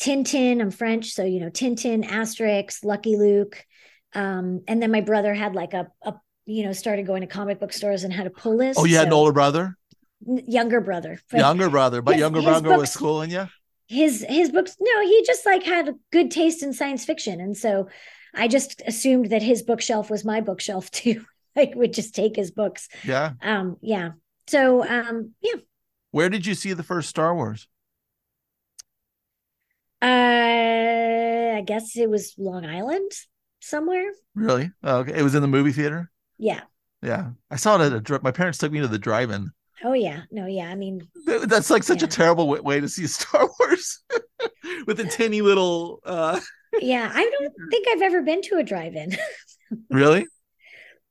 [0.00, 3.64] tintin i'm french so you know tintin asterix lucky luke
[4.14, 6.14] um and then my brother had like a, a
[6.46, 8.96] you know started going to comic book stores and had a pull list oh, you
[8.96, 9.76] had an older brother,
[10.24, 13.48] younger brother younger brother, but his- younger his brother was schooling you.
[13.88, 17.56] His his books no he just like had a good taste in science fiction and
[17.56, 17.88] so
[18.34, 22.50] i just assumed that his bookshelf was my bookshelf too like would just take his
[22.50, 23.32] books Yeah.
[23.42, 24.10] um yeah
[24.46, 25.60] so um yeah
[26.10, 27.68] Where did you see the first Star Wars?
[30.02, 30.06] uh
[31.56, 33.10] i guess it was long island
[33.60, 34.70] somewhere Really?
[34.82, 35.18] Oh, okay.
[35.18, 36.10] It was in the movie theater.
[36.38, 36.60] yeah
[37.02, 38.20] Yeah, I saw it at a.
[38.22, 39.50] My parents took me to the drive-in.
[39.84, 43.06] Oh yeah no yeah i mean Th- That's like such a terrible way, to see
[43.06, 44.00] Star Wars
[44.86, 46.00] with a tinny little.
[46.04, 46.40] uh
[46.80, 49.16] yeah i don't think i've ever been to a drive-in
[49.90, 50.26] Really?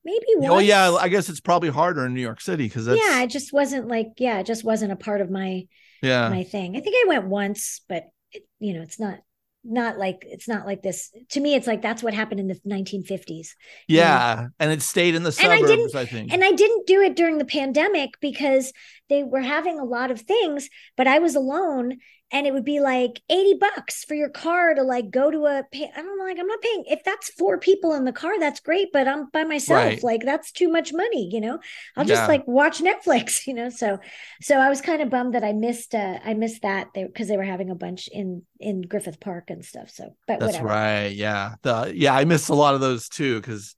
[0.04, 3.30] maybe Oh yeah, I guess it's probably harder in New York City because yeah it
[3.30, 5.66] just wasn't like yeah it just wasn't a part of my
[6.02, 6.30] yeah.
[6.30, 6.78] my thing.
[6.78, 9.20] I think I went once, but it, you know, it's not
[9.66, 11.12] not like it's not like this.
[11.32, 13.50] To me, it's like that's what happened in the 1950s.
[13.88, 15.72] Yeah, and it stayed in the And I suburbs.
[15.72, 16.32] didn't- I, think.
[16.34, 18.72] And I didn't do it during the pandemic because
[19.10, 21.98] they were having a lot of things, but I was alone
[22.32, 25.64] and it would be like 80 bucks for your car to like go to a
[25.72, 28.40] pay- I don't know like I'm not paying if that's four people in the car
[28.40, 30.04] that's great but I'm by myself Right.
[30.04, 31.60] like that's too much money you know
[31.96, 32.28] I'll just Yeah.
[32.28, 34.00] like watch Netflix you know so
[34.42, 37.28] so I was kind of bummed that I missed uh I missed that they because
[37.28, 40.68] they were having a bunch in in Griffith Park and stuff so but That's whatever
[40.68, 41.08] right.
[41.10, 41.56] Yeah.
[41.62, 43.76] The yeah, I missed a lot of those too because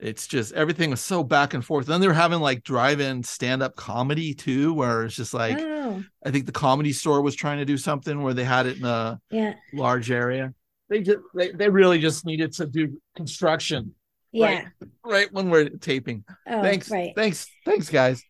[0.00, 1.86] it's just everything was so back and forth.
[1.86, 6.02] And Then they were having like drive-in stand-up comedy too, where it's just like oh
[6.24, 8.84] I think the comedy store was trying to do something where they had it in
[8.84, 10.54] a yeah large area.
[10.88, 13.94] They just they, they really just needed to do construction
[14.32, 14.66] yeah
[15.04, 16.24] right when we're taping.
[16.46, 16.90] oh thanks.
[16.90, 17.46] right Thanks.
[17.64, 18.22] Thanks, guys.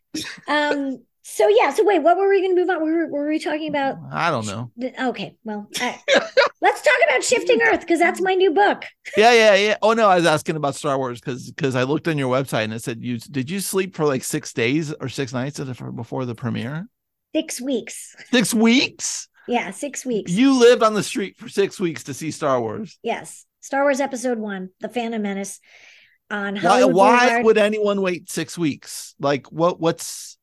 [0.48, 1.02] um
[1.32, 3.68] so yeah so wait what were we going to move on were, were we talking
[3.68, 4.70] about I don't know.
[5.08, 5.98] Okay, well, I,
[6.60, 8.84] let's talk about Shifting Earth because that's my new book.
[9.16, 9.76] Yeah, yeah, yeah.
[9.82, 12.64] Oh no, I was asking about Star Wars because because I looked on your website
[12.64, 16.24] and it said you did you sleep for like six days or six nights before
[16.24, 16.88] the premiere?
[17.34, 18.16] Six weeks.
[18.32, 19.28] Six weeks.
[19.46, 20.32] Yeah, six weeks.
[20.32, 22.98] You lived on the street for six weeks to see Star Wars.
[23.02, 25.60] yes, Star Wars Episode One: The Phantom Menace
[26.30, 27.44] on Why, Hollywood why Boulevard.
[27.44, 29.14] would anyone wait six weeks?
[29.20, 29.80] Like, what?
[29.80, 30.38] What's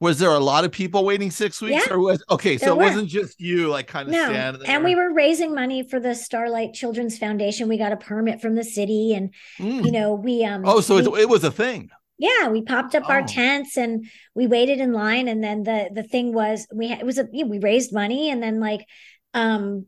[0.00, 2.56] was there a lot of people waiting six weeks, Yeah, or was okay?
[2.58, 2.84] So it were.
[2.84, 4.74] wasn't just you, like, kind of no, standing there.
[4.74, 7.68] and we were raising money for the Starlight Children's Foundation.
[7.68, 9.84] We got a permit from the city, and Mm.
[9.84, 10.62] you know, we um.
[10.64, 11.90] Oh, so we, it, it was a thing.
[12.18, 13.26] yeah, we popped up our Oh.
[13.26, 17.06] tents and we waited in line, and then the the thing was we had, it
[17.06, 18.86] was a you know, we raised money, and then like
[19.34, 19.86] um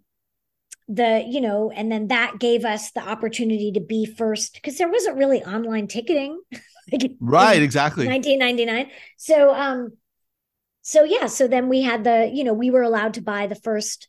[0.89, 4.89] the you know and then that gave us the opportunity to be first because there
[4.91, 6.41] wasn't really online ticketing
[6.93, 8.07] like Right, exactly.
[8.09, 9.93] 1999 so um
[10.83, 13.55] so yeah so then we had the you know we were allowed to buy the
[13.55, 14.09] first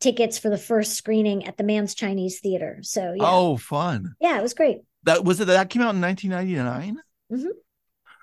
[0.00, 4.14] tickets for the first screening at the Mann's Chinese Theater so yeah Oh, fun.
[4.20, 5.46] yeah it was great That was it.
[5.46, 6.98] That came out in 1999.
[7.32, 7.52] Mhm.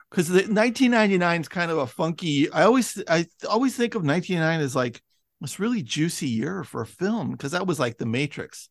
[0.10, 2.49] Because the 1999 is kind of a funky.
[2.51, 5.01] I always I always think of 1999 as like
[5.41, 8.69] this really juicy year for a film because that was like The Matrix,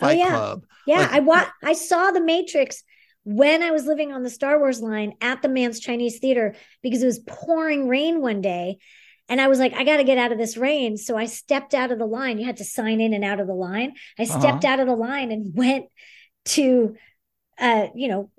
[0.00, 0.28] Oh, Fight yeah.
[0.30, 0.64] Club.
[0.86, 2.82] yeah Like- i wa- i saw the matrix
[3.24, 7.02] when i was living on the star wars line at the Mann's Chinese Theater because
[7.02, 8.78] it was pouring rain one day.
[9.28, 10.96] And i was like i got to get out of this rain.
[10.96, 12.38] So i stepped out of the line.
[12.38, 13.92] You had to sign in and out of the line.
[14.18, 14.72] I stepped Uh-huh.
[14.72, 15.86] out of the line and went
[16.46, 16.94] to
[17.58, 18.30] uh you know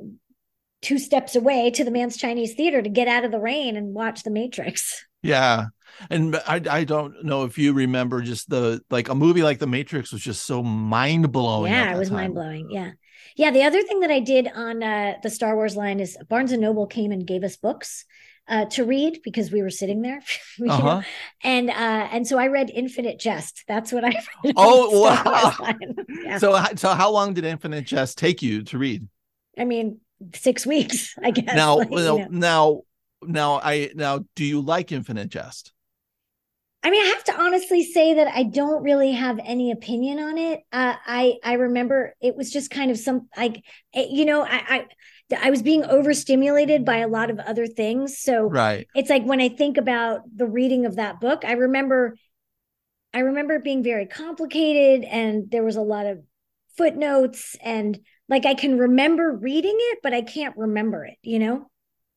[0.82, 3.94] two steps away to the Mann's Chinese Theater to get out of the rain and
[3.94, 5.06] watch the matrix.
[5.22, 5.66] Yeah.
[6.10, 9.68] And I I don't know if you remember just the like a movie like The
[9.68, 11.72] Matrix was just so mind blowing.
[11.74, 12.92] yeah it was mind blowing yeah
[13.40, 16.52] yeah the other thing that i did on uh the star wars line is barnes
[16.52, 18.06] and noble came and gave us books
[18.50, 20.22] uh, to read because we were sitting there,
[20.58, 20.72] you?
[20.72, 21.02] Uh huh.
[21.44, 23.64] and uh, and so I read Infinite Jest.
[23.68, 24.10] That's what I
[24.44, 24.54] read.
[24.58, 25.76] Oh, wow.
[26.24, 26.40] Yeah.
[26.40, 29.08] So so how long did Infinite Jest take you to read?
[29.58, 30.00] I mean,
[30.34, 31.56] six weeks, I guess.
[31.56, 32.28] now, like, you know.
[32.30, 32.82] now,
[33.22, 35.72] now, I now, do you like Infinite Jest?
[36.82, 40.38] I mean, I have to honestly say that I don't really have any opinion on
[40.38, 40.62] it.
[40.72, 43.64] Uh, I I remember it was just kind of some like
[43.94, 44.86] eh, you know I
[45.30, 48.18] I I was being overstimulated by a lot of other things.
[48.20, 48.88] So Right.
[48.96, 52.16] it's like when I think about the reading of that book, I remember
[53.14, 56.20] I remember it being very complicated and there was a lot of
[56.78, 58.00] footnotes and
[58.30, 61.68] like I can remember reading it, but I can't remember it, you know?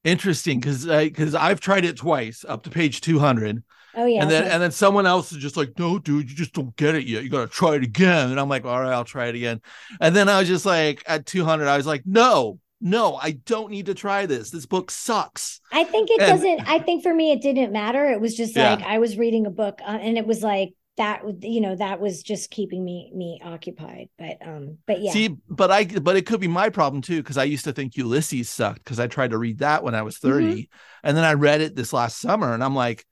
[0.05, 3.63] Interesting, because because I've tried it twice up to page two hundred,
[3.95, 4.23] Oh yeah.
[4.23, 6.95] and then and then someone else is just like, no, dude, you just don't get
[6.95, 7.25] it yet.
[7.25, 8.31] You gotta try it again.
[8.31, 9.61] And I'm like, all right, I'll try it again.
[10.01, 13.71] And then I was just like, at 200, I was like, no, no, I don't
[13.71, 14.51] need to try this.
[14.51, 15.61] This book sucks.
[15.71, 16.69] I think it And- doesn't.
[16.69, 18.11] I think for me, it didn't matter.
[18.11, 18.75] It was just Yeah.
[18.75, 21.23] like I was reading a book, uh, and it was like that.
[21.43, 24.09] You know, that was just keeping me me occupied.
[24.19, 27.39] But um, but yeah, See, but I but it could be my problem too, because
[27.39, 30.19] I used to think Ulysses sucked because I tried to read that when I was
[30.19, 30.47] 30.
[30.47, 30.61] Mm-hmm.
[31.05, 33.07] And then I read it this last summer, and I'm like,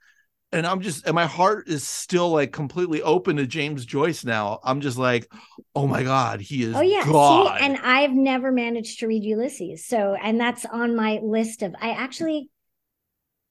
[0.52, 4.58] and I'm just and my heart is still like completely open to James Joyce now.
[4.64, 5.30] I'm just like,
[5.74, 7.04] oh my God, he is oh yeah.
[7.04, 7.58] God.
[7.58, 11.74] See, and I've never managed to read Ulysses, so and that's on my list of.
[11.80, 12.50] I actually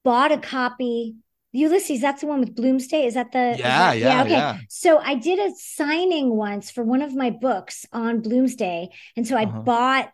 [0.04, 1.16] bought a copy.
[1.52, 3.06] Ulysses, that's the one with Bloomsday.
[3.06, 3.56] Is that the?
[3.58, 4.30] Yeah, that- yeah, okay.
[4.30, 4.58] yeah.
[4.68, 9.36] So I did a signing once for one of my books on Bloomsday, and so
[9.36, 9.60] I Uh-huh.
[9.62, 10.12] bought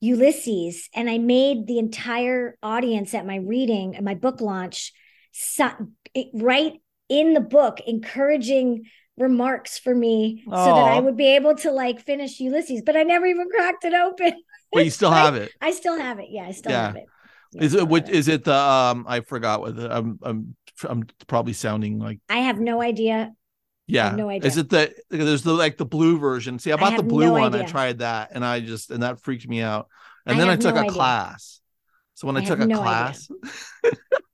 [0.00, 4.92] Ulysses, and I made the entire audience at my reading and my book launch
[6.34, 8.84] right in the book, encouraging
[9.16, 12.82] remarks for me so that I would be able to like finish Ulysses.
[12.84, 14.34] But I never even cracked it open.
[14.72, 15.52] but you still I- have it.
[15.60, 16.26] I still have it.
[16.30, 16.86] Yeah, I still Yeah.
[16.86, 17.04] have it.
[17.52, 18.14] Yeah, Is it what it.
[18.14, 20.56] is it the um I forgot what the I'm I'm
[20.88, 23.32] I'm probably sounding like I have no idea.
[23.86, 24.10] yeah.
[24.16, 24.48] no idea.
[24.48, 26.58] Is it the there's the like the blue version?
[26.58, 27.54] See, I I bought the blue no one.
[27.54, 29.86] I tried that and I just and that freaked me out.
[30.26, 30.92] And I then I took no a idea.
[30.94, 31.60] class.
[32.14, 33.28] So when I, I took a no class,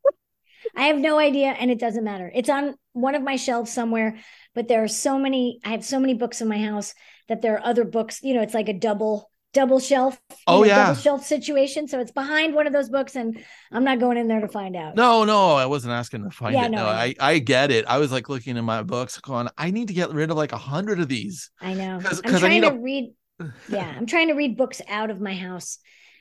[0.77, 2.31] I have no idea, and it doesn't matter.
[2.35, 4.19] It's on one of my shelves somewhere,
[4.55, 5.61] but there are so many.
[5.65, 6.95] I have so many books in my house
[7.29, 8.23] that there are other books.
[8.23, 10.21] You know, it's like a double double shelf.
[10.47, 10.87] Oh, know, yeah.
[10.87, 11.89] double shelf situation.
[11.89, 13.43] So it's behind one of those books, and
[13.73, 14.95] I'm not going in there to find out.
[14.95, 16.71] no, no, I wasn't asking to find Yeah, it.
[16.71, 17.85] no, No, I I, get it.
[17.87, 20.53] I was like looking in my books, going, I need to get rid of like
[20.53, 21.51] a hundred of these.
[21.61, 21.99] I know.
[22.01, 23.13] 'Cause- I'm 'cause trying to a- read.
[23.69, 25.79] Yeah, I'm trying to read books out of my house.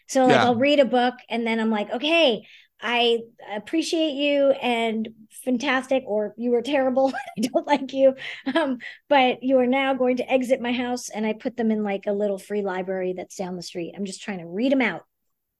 [0.07, 0.45] So like Yeah.
[0.45, 2.47] I'll read a book and then I'm like, okay,
[2.81, 3.19] I
[3.53, 5.09] appreciate you and
[5.43, 7.13] fantastic, or you were terrible.
[7.37, 8.15] I don't like you.
[8.53, 11.83] Um, but you are now going to exit my house, and I put them in
[11.83, 13.93] like a little free library that's down the street.
[13.95, 15.05] I'm just trying to read them out.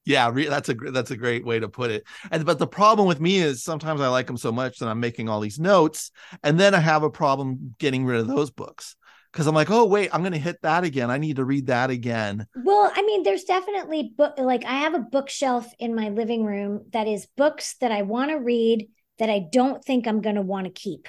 [0.05, 2.03] Yeah, re- that's a that's a great way to put it.
[2.31, 4.99] And but the problem with me is sometimes I like them so much that I'm
[4.99, 6.11] making all these notes,
[6.43, 8.95] and then I have a problem getting rid of those books
[9.31, 11.09] because I'm like, oh wait, I'm gonna hit that again.
[11.11, 12.47] I need to read that again.
[12.55, 16.85] Well, I mean, there's definitely book like I have a bookshelf in my living room
[16.91, 20.41] that is books that I want to read that I don't think I'm going to
[20.41, 21.07] want to keep.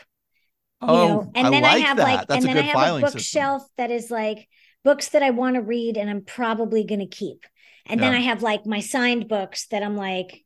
[0.83, 2.03] You Oh, know, and I then like I have that.
[2.03, 3.13] like, that's and then I have a filing system.
[3.13, 4.49] bookshelf that is like
[4.85, 7.45] books that I want to read and I'm probably going to keep.
[7.87, 10.45] And then I have like my signed books that I'm like,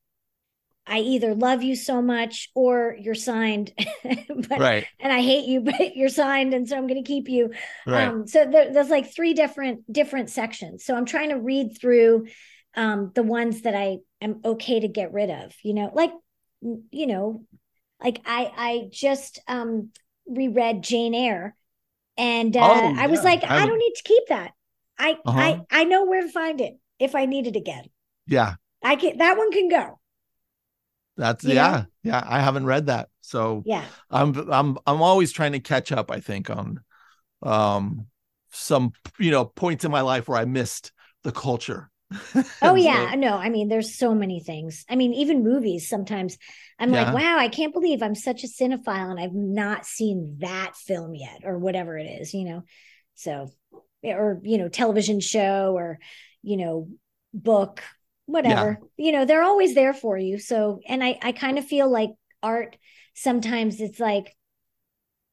[0.87, 3.73] I either love you so much or you're signed,
[4.49, 7.29] but Right, and I hate you, but you're signed, and so I'm going to keep
[7.29, 7.53] you.
[7.87, 8.09] right.
[8.09, 10.85] Um, so there, there's like three different different sections.
[10.85, 12.27] So I'm trying to read through
[12.75, 15.55] um, the ones that I am okay to get rid of.
[15.63, 16.13] You know, like
[16.91, 17.45] you know,
[18.03, 19.91] like I I just um,
[20.27, 21.55] reread Jane Eyre,
[22.17, 24.53] and uh, Oh, I was like, I I, don't need to keep that.
[24.99, 25.39] I Uh-huh.
[25.41, 27.87] I I know where to find it if I need it again.
[28.27, 29.99] yeah, I can that one can go.
[31.17, 31.53] That's know?
[31.55, 32.23] yeah, yeah.
[32.27, 33.85] I haven't read that, so Yeah.
[34.11, 36.11] I'm I'm I'm always trying to catch up.
[36.11, 36.81] I think on
[37.43, 38.07] um
[38.51, 40.93] some you know points in my life where I missed
[41.25, 41.91] the culture.
[42.63, 44.85] Oh yeah, so- no, I mean there's so many things.
[44.89, 46.39] I mean even movies sometimes
[46.79, 47.05] I'm Yeah.
[47.05, 51.15] like, wow, I can't believe I'm such a cinephile and I've not seen that film
[51.15, 52.63] yet or whatever it is, you know.
[53.17, 53.51] So
[54.03, 55.99] or you know, television show or
[56.43, 56.89] you know,
[57.35, 57.83] book,
[58.27, 58.79] whatever.
[58.97, 60.39] You know, they're always there for you.
[60.39, 62.11] So and I I kind of feel like
[62.43, 62.77] art
[63.15, 64.35] sometimes it's like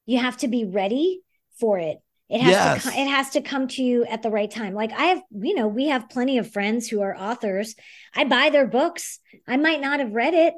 [0.06, 1.22] you have to be ready
[1.60, 1.98] for it.
[2.30, 2.84] It has Yes.
[2.84, 4.74] to it has to come to you at the right time.
[4.74, 7.76] Like I have, you know, we have plenty of friends who are authors.
[8.16, 9.20] I buy their books.
[9.48, 10.54] I might not have read it.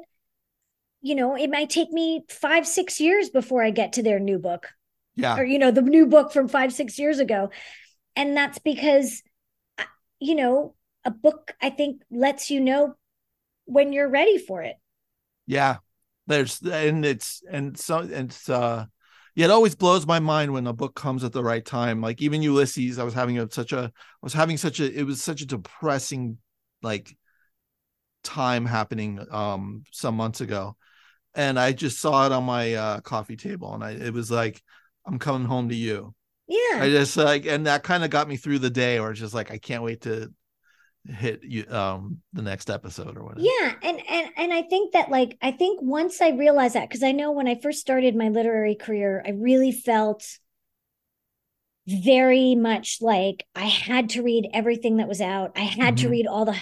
[1.02, 4.38] You know, it might take me 5 6 years before I get to their new
[4.38, 4.68] book
[5.16, 7.50] yeah, or you know, the new book from 5 6 years ago.
[8.16, 9.22] And that's because
[10.20, 10.74] you know,
[11.04, 12.94] a book I think lets you know
[13.66, 14.76] when you're ready for it.
[15.46, 15.76] yeah.
[16.26, 18.86] There's and it's and so it's uh
[19.34, 22.00] yeah, it always blows my mind when a book comes at the right time.
[22.00, 23.90] Like even Ulysses, I was having a, such a I
[24.22, 26.38] was having such a it was such a depressing
[26.82, 27.14] like
[28.22, 30.76] time happening um some months ago.
[31.34, 34.62] and I just saw it on my uh, coffee table, and I it was like,
[35.06, 36.14] I'm coming home to you.
[36.48, 36.80] Yeah.
[36.82, 39.50] I just like, and that kind of got me through the day, or just like,
[39.50, 40.32] I can't wait to
[41.06, 43.42] hit you um the next episode or whatever.
[43.42, 47.02] Yeah, and and and I think that like I think once I realized that because
[47.02, 50.24] I know when I first started my literary career, I really felt
[51.86, 55.52] very much like I had to read everything that was out.
[55.56, 56.10] I had to Mhm.
[56.10, 56.56] read all the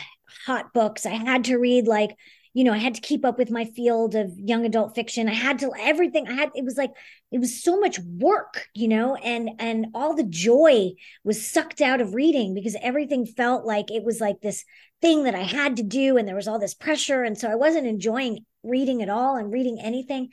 [0.47, 1.07] hot books.
[1.07, 2.17] I had to read like,
[2.55, 5.29] you know, I had to keep up with my field of young adult fiction.
[5.29, 6.29] I had to everything.
[6.29, 6.91] I had it was like
[7.31, 10.93] it was so much work, you know, and and all the joy
[11.25, 14.65] was sucked out of reading because everything felt like it was like this
[15.01, 17.55] thing that I had to do and there was all this pressure and so I
[17.57, 20.29] wasn't enjoying reading at all and reading anything.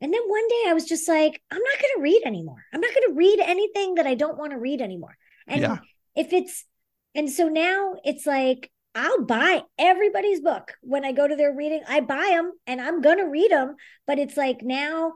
[0.00, 2.64] And then one day I was just like, I'm not going to read anymore.
[2.72, 5.16] I'm not going to read anything that I don't want to read anymore.
[5.46, 5.78] And Yeah.
[6.16, 6.64] if it's,
[7.14, 11.82] and so now it's like, I'll buy everybody's book when I go to their reading.
[11.88, 13.76] I buy them and I'm going to read them.
[14.06, 15.12] But it's like now,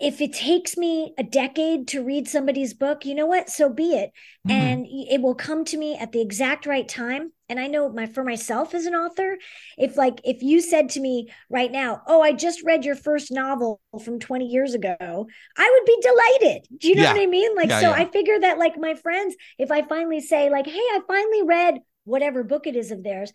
[0.00, 3.48] if it takes me a decade to read somebody's book, you know what?
[3.48, 4.12] So be it
[4.46, 4.52] Mhm.
[4.52, 8.06] and it will come to me at the exact right time and i know my
[8.06, 9.36] for myself as an author
[9.76, 13.32] if like if you said to me right now oh i just read your first
[13.32, 14.96] novel from 20 years ago
[15.58, 17.12] i would be delighted do you know Yeah.
[17.12, 17.96] what i mean like Yeah, so yeah.
[17.96, 21.80] i figure that like my friends if i finally say like hey i finally read
[22.06, 23.32] whatever book it is of theirs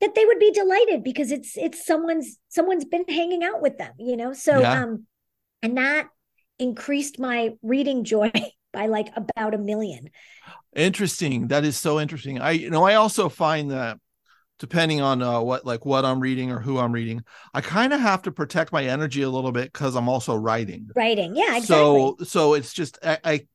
[0.00, 3.92] that they would be delighted because it's it's someone's someone's been hanging out with them
[3.98, 4.82] you know so Yeah.
[4.82, 5.06] um
[5.62, 6.08] and that
[6.58, 8.30] increased my reading joy
[8.72, 10.10] by like about a million
[10.74, 11.48] Interesting.
[11.48, 12.40] That is so interesting.
[12.40, 13.98] I you know I also find that
[14.58, 18.00] depending on uh, what like what I'm reading or who I'm reading, I kind of
[18.00, 20.90] have to protect my energy a little bit because I'm also writing.
[20.94, 23.46] writing yeah exactly So so it's just I, I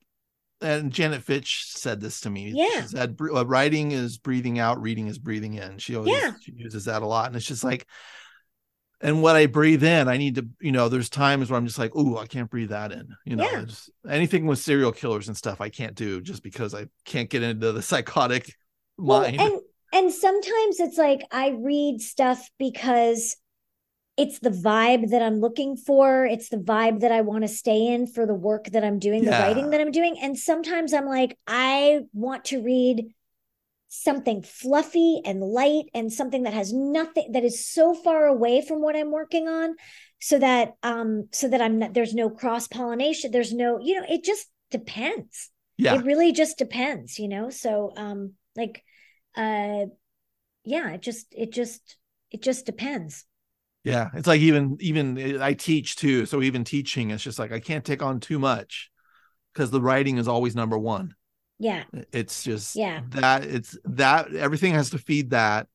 [0.61, 2.51] and Janet Fitch said this to me.
[2.55, 2.81] Yeah.
[2.83, 5.77] She said uh, writing is breathing out, reading is breathing in.
[5.77, 6.31] She always Yeah.
[6.41, 7.87] she uses that a lot, and it's just like.
[9.03, 11.79] And what I breathe in, I need to, you know, there's times where I'm just
[11.79, 13.07] like, oh, I can't breathe that in.
[13.25, 13.65] You know, Yeah.
[14.07, 17.71] anything with serial killers and stuff, I can't do just because I can't get into
[17.71, 18.53] the psychotic
[18.99, 19.41] well mind.
[19.41, 19.59] and
[19.93, 23.35] and sometimes it's like i read stuff because
[24.17, 26.25] it's the vibe that i'm looking for.
[26.25, 29.23] It's the vibe that i want to stay in for the work that i'm doing
[29.23, 30.17] the writing that i'm doing.
[30.21, 33.13] And sometimes i'm like i want to read
[33.93, 38.81] something fluffy and light and something that has nothing that is so far away from
[38.81, 39.75] what i'm working on
[40.21, 44.05] so that um so that i'm not there's no cross pollination there's no you know
[44.07, 45.51] it just depends.
[45.77, 47.49] Yeah, it really just depends you know?
[47.49, 48.83] So um like
[49.35, 49.85] uh
[50.63, 51.97] yeah it just it just
[52.31, 53.25] it just depends
[53.83, 54.09] yeah.
[54.13, 57.85] It's like even even I teach too, so even teaching, it's just like I can't
[57.85, 58.89] take on too much
[59.53, 61.15] because the writing is always number one.
[61.59, 63.01] yeah It's just Yeah.
[63.11, 65.67] that it's that everything has to feed that,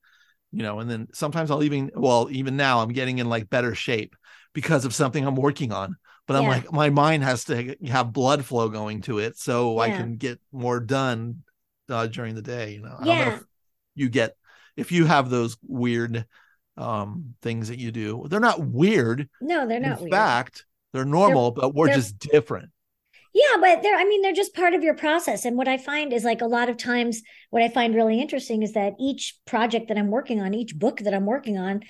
[0.52, 3.74] you know, and then sometimes I'll even well, even now I'm getting in like better
[3.74, 4.16] shape
[4.54, 5.96] because of something I'm working on.
[6.26, 6.48] But I'm Yeah.
[6.48, 10.40] like, my mind has to have blood flow going to it so I can get
[10.52, 11.44] more done
[11.88, 12.74] uh, during the day.
[12.74, 13.36] You know, I don't know Yeah.
[13.36, 13.44] if
[13.94, 14.36] you get
[14.76, 16.26] if you have those weird
[16.76, 18.26] um things that you do.
[18.28, 19.28] They're not weird.
[19.40, 22.70] no they're not in weird fact, they're normal, but we're they're- just different.
[23.34, 26.12] yeah but they're i mean they're just part of your process and what i find
[26.12, 29.88] is like a lot of times what i find really interesting is that each project
[29.88, 31.82] that i'm working on each book that i'm working on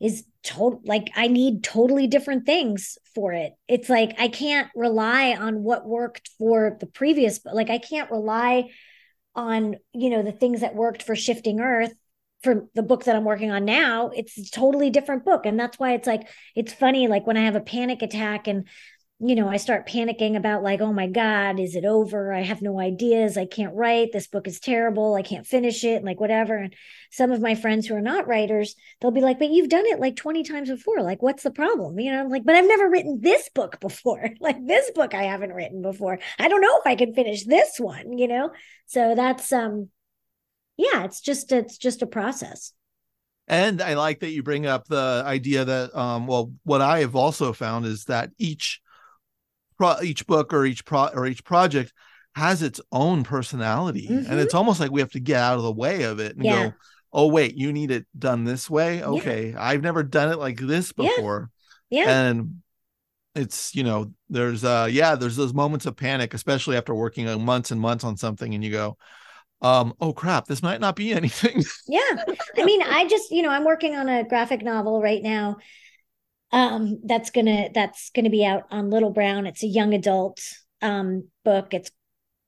[0.00, 5.36] is total like i need totally different things for it it's like i can't rely
[5.38, 8.68] on what worked for the previous but like i can't rely
[9.36, 11.92] on you know the things that worked for shifting earth
[12.42, 15.46] for the book that i'm working on now it's a totally different book.
[15.46, 18.66] And that's why it's like it's funny like when i have a panic attack and
[19.20, 22.32] you know i start panicking about like oh my god is it over?
[22.32, 23.36] I have no ideas.
[23.36, 24.12] I can't write.
[24.12, 25.14] This book is terrible.
[25.14, 26.56] I can't finish it like whatever.
[26.56, 26.74] And
[27.10, 30.00] some of my friends who are not writers they'll be like but you've done it
[30.00, 31.02] like 20 times before.
[31.02, 31.98] Like what's the problem?
[31.98, 34.30] You know I'm like but i've never written this book before.
[34.40, 36.18] Like this book i haven't written before.
[36.38, 38.50] I don't know if i can finish this one you know?
[38.86, 39.90] So that's um
[40.78, 42.72] yeah it's just it's just a process
[43.46, 47.16] And I like that you bring up the idea that, um, well, what I have
[47.16, 48.80] also found is that each,
[49.78, 51.92] pro- each book or each pro or each project
[52.34, 54.30] has its own personality, Mhm.
[54.30, 56.44] and it's almost like we have to get out of the way of it and
[56.44, 56.52] Yeah.
[56.54, 56.74] go,
[57.12, 59.02] "Oh, wait, you need it done this way?
[59.02, 61.08] Okay, I've never done it like this Yeah.
[61.08, 61.50] before."
[61.90, 62.62] yeah And
[63.34, 67.44] it's you know, there's uh, yeah, there's those moments of panic, especially after working on
[67.44, 68.96] months and months on something, and you go,
[69.62, 72.24] um, "Oh crap, this might not be anything." Yeah.
[72.56, 75.56] I mean, I just, you know, I'm working on a graphic novel right now.
[76.50, 79.46] Um, that's gonna that's gonna be out on Little Brown.
[79.46, 80.40] It's a young adult
[80.80, 81.74] um book.
[81.74, 81.90] It's,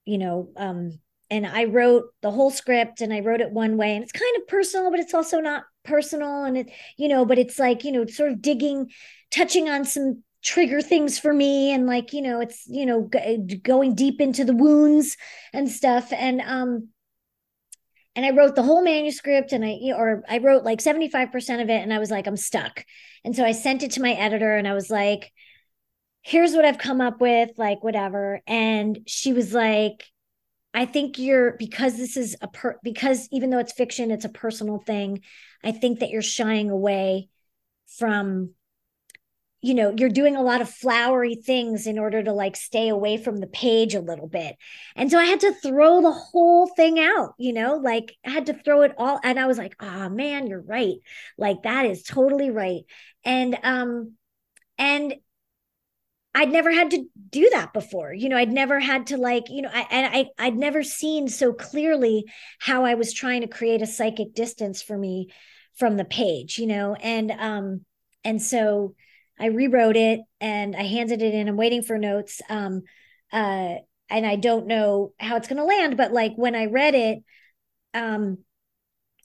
[0.04, 0.98] you know, um,
[1.30, 4.36] and I wrote the whole script and I wrote it one way, and it's kind
[4.38, 7.90] of personal, but it's also not personal and it you know but it's like you
[7.90, 8.86] know sort of digging
[9.30, 13.56] touching on some trigger things for me and like you know it's you know g-
[13.62, 15.16] going deep into the wounds
[15.54, 16.88] and stuff and um
[18.16, 21.82] and I wrote the whole manuscript and I or I wrote like 75% of it
[21.82, 22.84] and I was like I'm stuck.
[23.24, 25.32] And so I sent it to my editor and I was like
[26.22, 30.04] here's what I've come up with like whatever and she was like
[30.72, 34.30] I think you're because this is a per because even though it's fiction it's a
[34.30, 35.22] personal thing
[35.64, 37.28] I think that you're shying away
[37.98, 38.50] from
[39.62, 43.16] you know you're doing a lot of flowery things in order to like stay away
[43.16, 44.56] from the page a little bit.
[44.96, 48.46] And so i had to throw the whole thing out you know like i had
[48.46, 50.96] to throw it all and i was like oh man you're right.
[51.38, 52.82] Like that is totally right.
[53.24, 54.12] And um
[54.78, 55.14] and
[56.34, 58.12] I'd never had to do that before.
[58.12, 61.28] You know, I'd never had to like, you know, I and I I'd never seen
[61.28, 62.24] so clearly
[62.60, 65.30] how I was trying to create a psychic distance for me
[65.76, 67.84] from the page, you know, and um
[68.24, 68.94] and so
[69.40, 71.48] I rewrote it and I handed it in.
[71.48, 72.40] I'm waiting for notes.
[72.48, 72.82] Um,
[73.32, 73.76] uh,
[74.08, 77.24] and I don't know how it's going to land, but like when I read it,
[77.94, 78.38] um,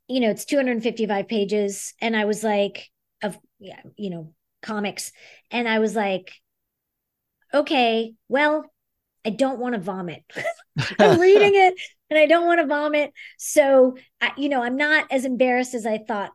[0.07, 2.89] you know, it's 255 pages, and I was like,
[3.23, 5.11] of yeah, you know, comics,
[5.49, 6.31] and I was like,
[7.53, 8.71] okay, well,
[9.25, 10.23] I don't want to vomit.
[10.99, 11.73] I'm reading it
[12.09, 13.11] and I don't want to vomit.
[13.37, 16.31] So, I, you know, I'm not as embarrassed as I thought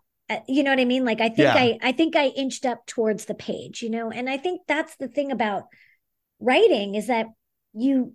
[0.49, 1.05] you know what i mean?
[1.05, 1.55] Like i think yeah.
[1.55, 4.11] i i think i inched up towards the page you know?
[4.11, 5.65] And i think that's the thing about
[6.39, 7.27] writing is that
[7.73, 8.15] you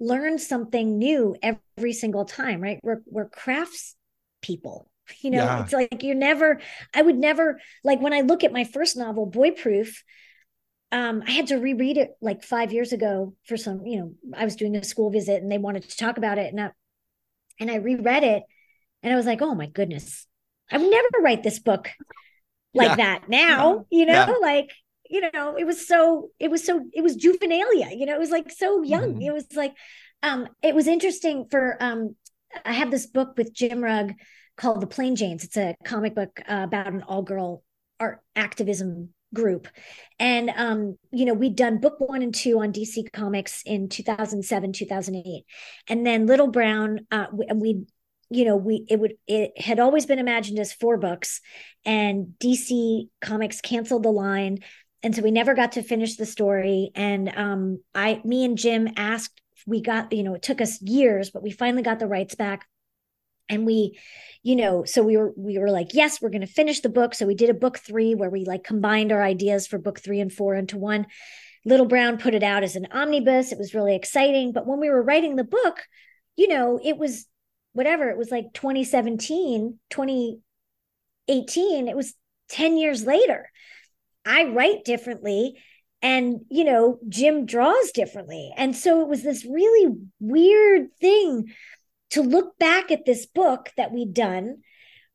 [0.00, 2.80] learn something new every single time right?
[2.82, 3.96] We're, we're crafts
[4.42, 4.90] people
[5.20, 5.44] you know?
[5.44, 5.62] Yeah.
[5.62, 6.60] it's like you're never
[6.94, 10.02] i would never like when i look at my first novel boy proof
[10.92, 14.44] um i had to reread it like five years ago for some you know i
[14.44, 16.70] was doing a school visit and they wanted to talk about it and I,
[17.60, 18.42] and i reread it
[19.02, 20.26] and i was like oh my goodness
[20.70, 21.90] I would never write this book
[22.74, 22.96] like yeah.
[22.96, 23.98] that now, yeah.
[23.98, 24.34] you know, yeah.
[24.40, 24.70] like,
[25.08, 28.30] you know, it was so, it was so, it was juvenilia, you know, it was
[28.30, 29.14] like so young.
[29.14, 29.22] Mm-hmm.
[29.22, 29.74] It was like,
[30.22, 32.16] um, it was interesting for, um,
[32.64, 34.14] I have this book with Jim Rugg
[34.56, 35.44] called The Plain Janes.
[35.44, 37.62] It's a comic book uh, about an all girl
[38.00, 39.68] art activism group.
[40.18, 44.72] And, um, you know, we'd done book one and two on DC Comics in 2007,
[44.72, 45.44] 2008.
[45.88, 47.82] And then Little Brown, uh, we, we
[48.34, 51.40] you know we it would it had always been imagined as four books
[51.84, 54.58] and dc comics canceled the line
[55.02, 58.88] and so we never got to finish the story and um i me and jim
[58.96, 62.34] asked we got you know it took us years but we finally got the rights
[62.34, 62.66] back
[63.48, 63.98] and we
[64.42, 67.14] you know so we were we were like yes we're going to finish the book.
[67.14, 70.20] So we did a book 3 where we like combined our ideas for book 3
[70.20, 71.06] and 4 into one.
[71.64, 73.52] Little brown put it out as an omnibus.
[73.52, 75.80] It was really exciting but when we were writing the book
[76.36, 77.26] you know it was
[77.74, 82.14] whatever it was like 2017 2018 it was
[82.48, 83.50] 10 years later.
[84.24, 85.58] I write differently
[86.00, 88.52] and you know jim draws differently.
[88.56, 91.52] And so it was this really weird thing
[92.10, 94.62] to look back at this book that we'd done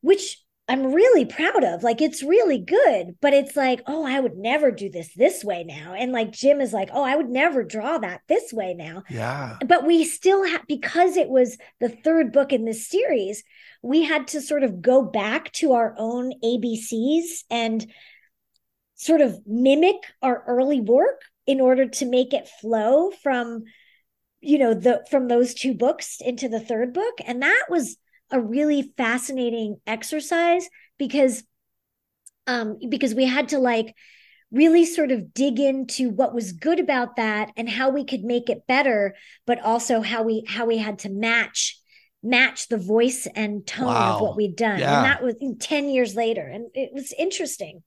[0.02, 1.82] which I'm really proud of.
[1.82, 5.64] Like it's really good, but it's like, oh, I would never do this this way
[5.64, 5.96] now.
[5.98, 9.04] And like Jim is like, oh, I would never draw that this way now.
[9.10, 9.58] Yeah.
[9.66, 13.44] But we still have because it was the third book in this series,
[13.82, 17.92] we had to sort of go back to our own ABCs and
[18.94, 23.64] sort of mimic our early work in order to make it flow from
[24.42, 27.98] you know the from those two books into the third book and that was
[28.32, 30.68] a really fascinating exercise
[30.98, 31.44] because
[32.48, 33.96] um because we had to like
[34.52, 38.50] really sort of dig into what was good about that and how we could make
[38.50, 39.16] it better
[39.46, 41.80] but also how we how we had to match
[42.22, 44.16] match the voice and tone wow.
[44.16, 44.98] of what we'd done yeah.
[44.98, 47.84] and that was 10 years later and it was interesting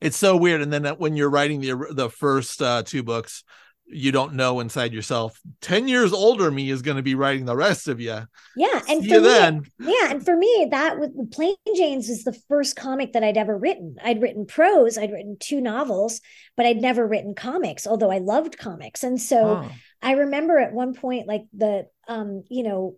[0.00, 3.42] it's so weird and then when you're writing the the first uh, two books
[3.86, 7.56] you don't know inside yourself 10 years older me is going to be writing the
[7.56, 8.20] rest of you
[8.56, 9.62] yeah and See for me, then.
[9.78, 13.56] yeah and for me that with plain janes was the first comic that i'd ever
[13.56, 13.96] written.
[14.02, 16.20] I'd written prose i'd written two novels
[16.56, 19.04] but i'd never written comics although i loved comics.
[19.04, 19.70] And so oh.
[20.02, 22.96] i remember at one point like the um you know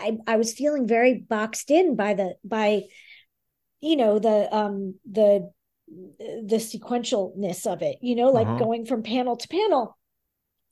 [0.00, 2.82] i i was feeling very boxed in by the by
[3.80, 5.50] you know the um the
[5.88, 8.58] the sequentialness of it you know like uh-huh.
[8.58, 9.96] going from panel to panel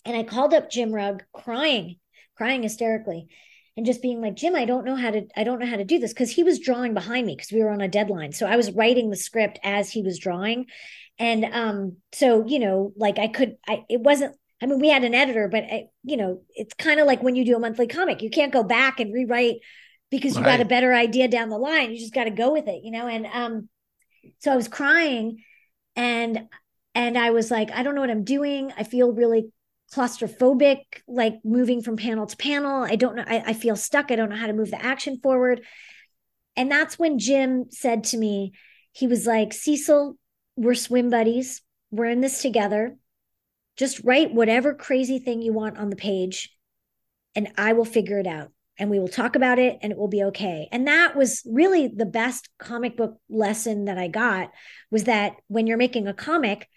[0.05, 1.97] and I called up Jim Rugg crying,
[2.37, 3.29] crying hysterically
[3.77, 5.85] and just being like, Jim, I don't know how to, I don't know how to
[5.85, 6.13] do this.
[6.13, 8.33] Cause he was drawing behind me because we were on a deadline.
[8.33, 10.67] So I was writing the script as he was drawing.
[11.19, 15.05] And um, so, you know, like I could, I, it wasn't, I mean, we had
[15.05, 17.87] an editor, but I, you know, it's kind of like when you do a monthly
[17.87, 19.57] comic, you can't go back and rewrite
[20.11, 21.91] because you got a better idea down the line.
[21.91, 23.09] You just got to go with it, you know?
[23.09, 23.69] And um,
[24.39, 25.43] so I was crying
[25.97, 26.49] and
[26.95, 28.73] and I was like, I don't know what I'm doing.
[28.77, 29.51] I feel really
[29.95, 32.83] claustrophobic, like moving from panel to panel.
[32.83, 33.25] I don't know.
[33.27, 34.11] I, I feel stuck.
[34.11, 35.63] I don't know how to move the action forward.
[36.57, 38.53] And that's when Jim said to me,
[38.93, 40.17] he was like, Cecil,
[40.57, 41.63] we're swim buddies.
[41.91, 42.97] We're in this together.
[43.77, 46.55] Just write whatever crazy thing you want on the page,
[47.35, 48.51] and I will figure it out.
[48.79, 50.69] And we will talk about it and it will be okay.
[50.73, 54.51] And that was really the best comic book lesson that I got
[54.91, 56.69] was that when you're making a comic,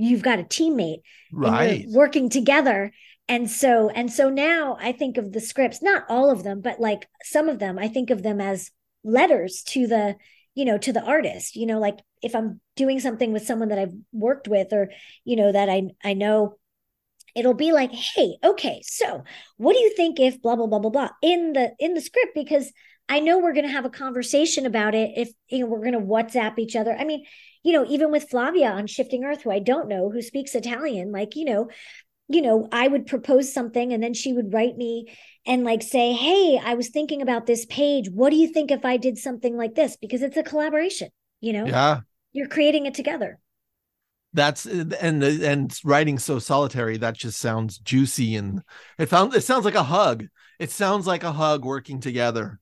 [0.00, 1.84] you've got a teammate right.
[1.88, 2.92] working together.
[3.28, 6.80] And so and so now i think of the scripts not all of them but
[6.80, 8.72] like some of them i think of them as
[9.04, 10.16] letters to the
[10.56, 13.78] you know to the artist you know like if i'm doing something with someone that
[13.78, 14.90] i've worked with or
[15.24, 16.56] you know that i i know
[17.36, 19.22] it'll be like hey okay so
[19.56, 22.32] what do you think if blah blah blah blah blah in the in the script
[22.34, 22.72] because
[23.10, 25.92] i know we're going to have a conversation about it if you know we're going
[25.92, 27.24] to whatsapp each other i mean
[27.62, 31.12] you know even with flavia on shifting earth who i don't know who speaks italian
[31.12, 31.68] like you know
[32.28, 35.06] you know i would propose something and then she would write me
[35.46, 38.10] and like say, Hey, I was thinking about this page.
[38.10, 39.96] What do you think if I did something like this?
[39.96, 41.08] Because it's a collaboration,
[41.40, 41.66] you know?
[41.66, 42.00] Yeah.
[42.32, 43.38] You're creating it together.
[44.32, 48.62] That's uh, and and writing so solitary that just sounds juicy and
[48.96, 50.26] it found it sounds like a hug.
[50.60, 52.59] It sounds like a hug working together.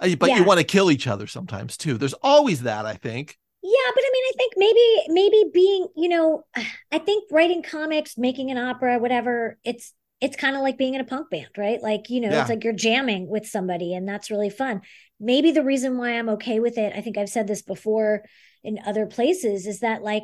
[0.00, 0.36] Uh, but yeah.
[0.36, 1.98] you want to kill each other sometimes too.
[1.98, 3.38] There's always that, I think.
[3.62, 6.44] Yeah, but I mean, I think maybe maybe being, you know,
[6.92, 11.00] I think writing comics, making an opera, whatever, it's it's kind of like being in
[11.00, 11.82] a punk band, right?
[11.82, 12.40] Like, you know, yeah.
[12.40, 14.80] it's like you're jamming with somebody and that's really fun.
[15.20, 18.22] Maybe the reason why I'm okay with it, I think I've said this before
[18.64, 20.22] in other places, is that like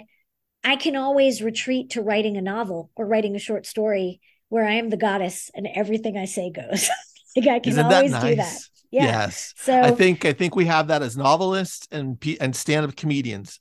[0.65, 4.75] I can always retreat to writing a novel or writing a short story where I
[4.75, 6.89] am the goddess and everything I say goes.
[7.37, 8.23] like I can Isn't always nice?
[8.23, 8.59] do that.
[8.93, 9.05] Yeah.
[9.05, 9.55] Yes.
[9.57, 13.59] So I think I think we have that as novelists and and stand-up comedians.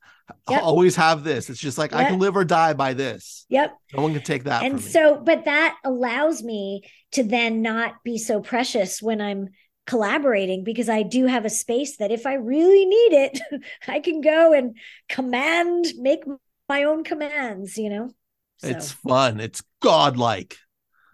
[0.50, 0.64] Yep.
[0.64, 1.50] always have this.
[1.50, 2.02] It's just like yep.
[2.02, 3.46] I can live or die by this.
[3.50, 3.76] Yep.
[3.96, 4.64] No one can take that.
[4.64, 9.50] And so, but that allows me to then not be so precious when I'm
[9.88, 13.40] collaborating because I do have a space that if I really need it,
[13.88, 14.78] I can go and
[15.10, 16.24] command, make
[16.70, 18.10] my own commands, you know?
[18.58, 18.70] So.
[18.70, 19.40] It's fun.
[19.40, 20.58] It's godlike.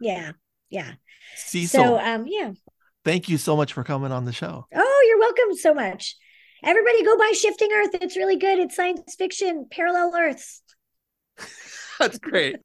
[0.01, 0.33] Yeah.
[0.69, 0.93] Yeah.
[1.35, 1.81] Cecil.
[1.81, 2.51] So, um, yeah.
[3.07, 4.65] Thank you so much for coming on the show.
[4.75, 6.17] Oh, you're welcome so much.
[6.61, 7.91] Everybody go buy Shifting Earth.
[8.01, 8.59] It's really good.
[8.59, 10.61] It's science fiction, parallel Earths.
[11.99, 12.57] That's great.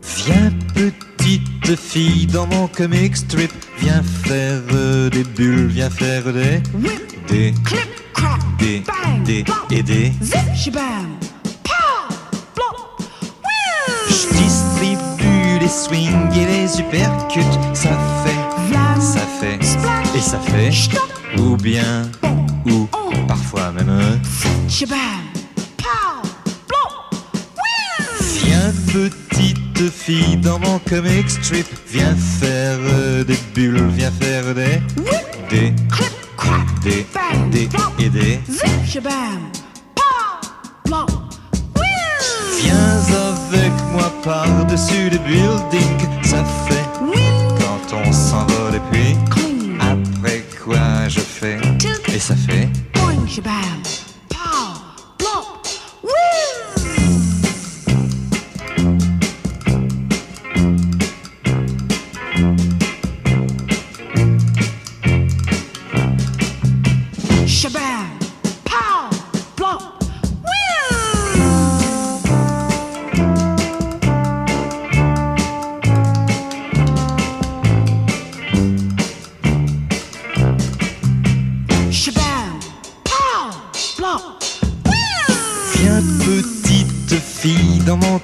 [0.00, 4.62] Viens petite fille dans mon comic strip, viens faire
[5.10, 6.62] des bulles, viens faire des
[7.28, 8.82] des clip crack des
[9.26, 11.18] des et des zip shabam
[14.08, 14.95] Je distribue
[15.66, 17.40] les et les uppercuts,
[17.74, 19.58] ça fait ça fait
[20.16, 20.70] et ça fait
[21.38, 22.08] ou bien
[22.66, 22.86] ou
[23.26, 24.20] parfois même
[28.42, 32.78] Viens petite fille dans mon comic strip, viens faire
[33.26, 34.80] des bulles, viens faire des
[35.50, 35.74] des
[36.84, 37.06] des
[37.50, 38.40] des et des.
[42.62, 43.35] Viens
[43.66, 46.86] avec moi par-dessus les buildings, ça fait
[47.58, 49.16] quand on s'envole et puis
[49.80, 51.58] après quoi je fais?
[52.14, 52.68] Et ça fait?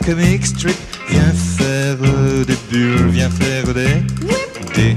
[0.02, 0.76] Comic strip.
[1.08, 1.96] Viens faire
[2.46, 4.02] des bulles, viens faire des.
[4.74, 4.96] Des.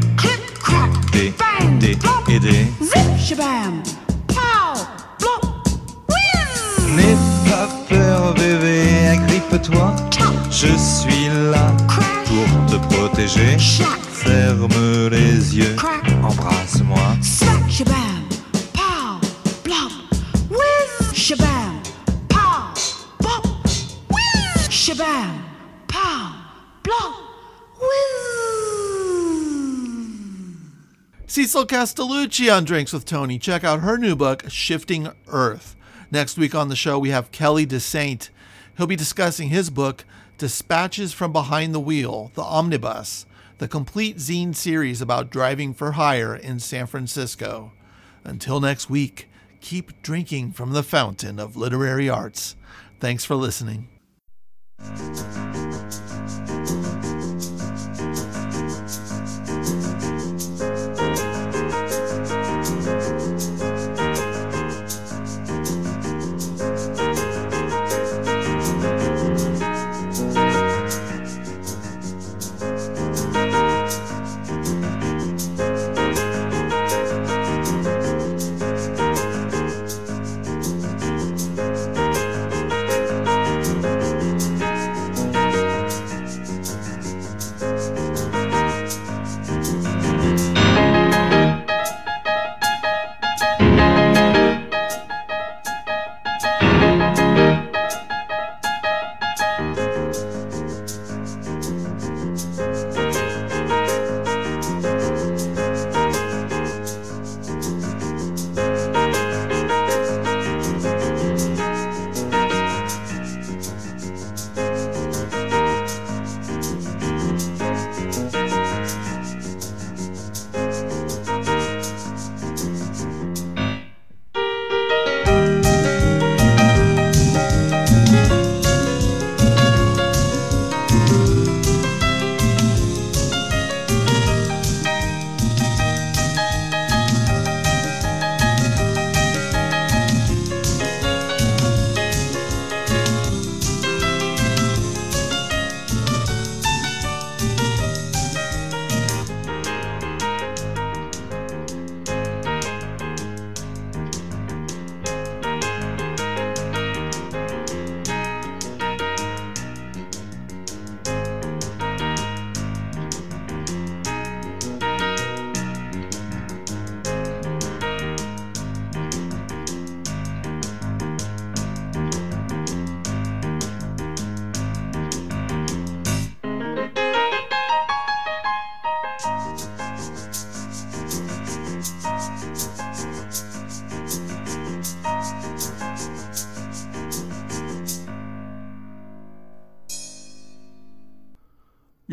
[1.14, 1.34] Des.
[1.80, 1.98] Des.
[2.34, 2.66] Et des.
[6.96, 7.18] N'aie
[7.50, 9.96] pas peur, bébé, agrippe-toi.
[10.50, 11.72] Je suis là
[12.26, 13.58] pour te protéger.
[14.12, 15.76] Ferme les yeux,
[16.24, 17.16] embrasse-moi.
[17.70, 17.94] Shabam,
[18.74, 19.20] pow,
[19.64, 19.92] blop,
[20.50, 21.65] whiz, shabam.
[24.86, 25.44] Shabam!
[25.88, 26.46] Pow!
[26.84, 27.28] Blah!
[31.26, 33.40] Cecil Castellucci on Drinks with Tony.
[33.40, 35.76] Check out her new book, Shifting Earth.
[36.12, 38.30] Next week on the show, we have Kelly Dessaint.
[38.78, 40.06] He'll be discussing his book,
[40.38, 43.26] Dispatches from Behind the Wheel, the Omnibus,
[43.58, 47.72] the complete zine series about driving for hire in San Francisco.
[48.24, 49.30] Until next week,
[49.62, 52.56] keep drinking from the fountain of literary arts.
[53.00, 53.90] Thanks for listening.
[54.80, 56.05] うん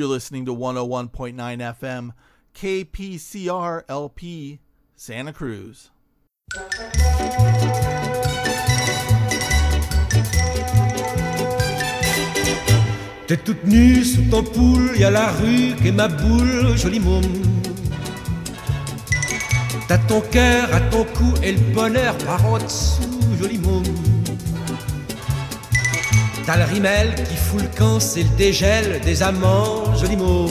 [0.03, 2.11] You're listening to 101.9 FM,
[2.57, 4.59] KPCR LP,
[4.96, 5.92] Santa Cruz.
[13.28, 17.22] T'es toute nue sous ton poule, y a la rue qu'est ma boule, joli môme.
[19.86, 23.09] T'as ton cœur à ton cou et le bonheur par en dessous,
[23.40, 23.84] joli môme.
[26.45, 30.51] T'as le rimel qui fout le camp, c'est le dégel des amants, joli môme.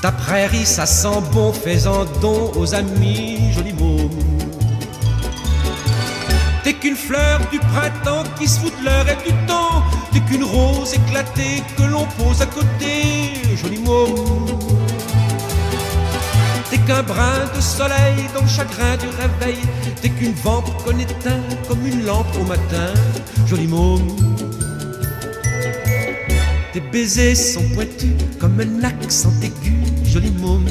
[0.00, 4.10] Ta prairie, ça sent bon, fais-en don aux amis, joli môme.
[6.64, 9.82] T'es qu'une fleur du printemps qui se fout de l'heure et du temps.
[10.12, 14.75] T'es qu'une rose éclatée que l'on pose à côté, joli môme.
[16.86, 19.58] Qu'un brin de soleil dans le chagrin du réveil.
[20.00, 22.94] T'es qu'une vente qu'on éteint comme une lampe au matin,
[23.44, 24.16] joli môme.
[26.72, 30.68] Tes baisers sont pointus comme un accent aigu, joli môme.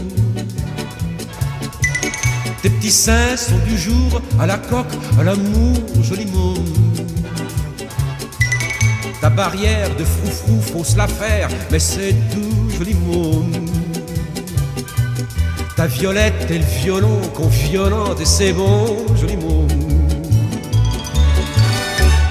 [2.62, 6.64] Tes petits seins sont du jour à la coque, à l'amour, joli môme.
[9.20, 13.45] Ta barrière de froufrou, faut se la faire, mais c'est doux, joli môme.
[15.86, 19.68] Ta violette et le violon qu'on violente et c'est bon, joli môme.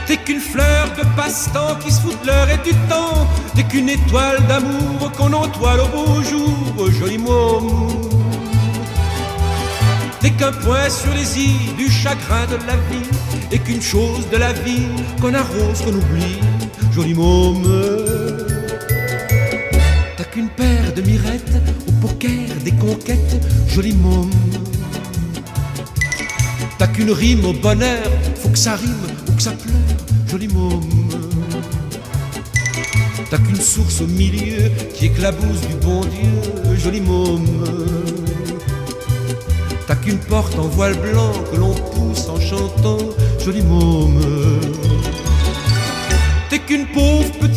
[0.08, 3.28] T'es qu'une fleur de passe-temps qui se fout de l'heure et du temps.
[3.54, 7.92] T'es qu'une étoile d'amour qu'on entoile au beau jour, joli môme.
[10.20, 13.08] T'es qu'un point sur les îles du chagrin de la vie
[13.52, 14.88] Et qu'une chose de la vie
[15.20, 16.40] qu'on arrose, qu'on oublie
[16.92, 18.03] Joli môme
[22.94, 24.30] poker des conquêtes Joli môme.
[26.78, 28.02] T'as qu'une rime au bonheur
[28.36, 28.94] Faut que ça rime
[29.28, 29.74] ou que ça pleure
[30.28, 30.82] Joli môme.
[33.30, 37.64] T'as qu'une source au milieu qui éclabousse du bon Dieu Joli môme.
[39.86, 42.98] T'as qu'une porte en voile blanc que l'on pousse en chantant,
[43.44, 44.18] joli môme.
[46.48, 47.53] T'es qu'une pauvre petite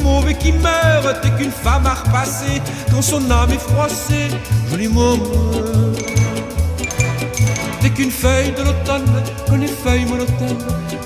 [0.00, 1.20] guimauve et qui meurt.
[1.22, 4.28] T'es qu'une femme à repasser quand son âme est froissée,
[4.70, 5.20] joli môme.
[7.80, 9.10] T'es qu'une feuille de l'automne
[9.48, 10.58] qu'on effeuille monotone.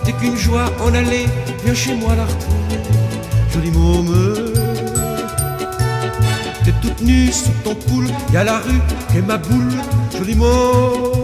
[0.05, 1.27] T'es qu'une joie en allée,
[1.65, 2.81] viens chez moi la retrouver,
[3.53, 4.53] joli môme.
[6.83, 8.81] toute nue sous ton poule, y a la rue
[9.13, 9.73] qu'est ma boule,
[10.19, 11.24] joli mot.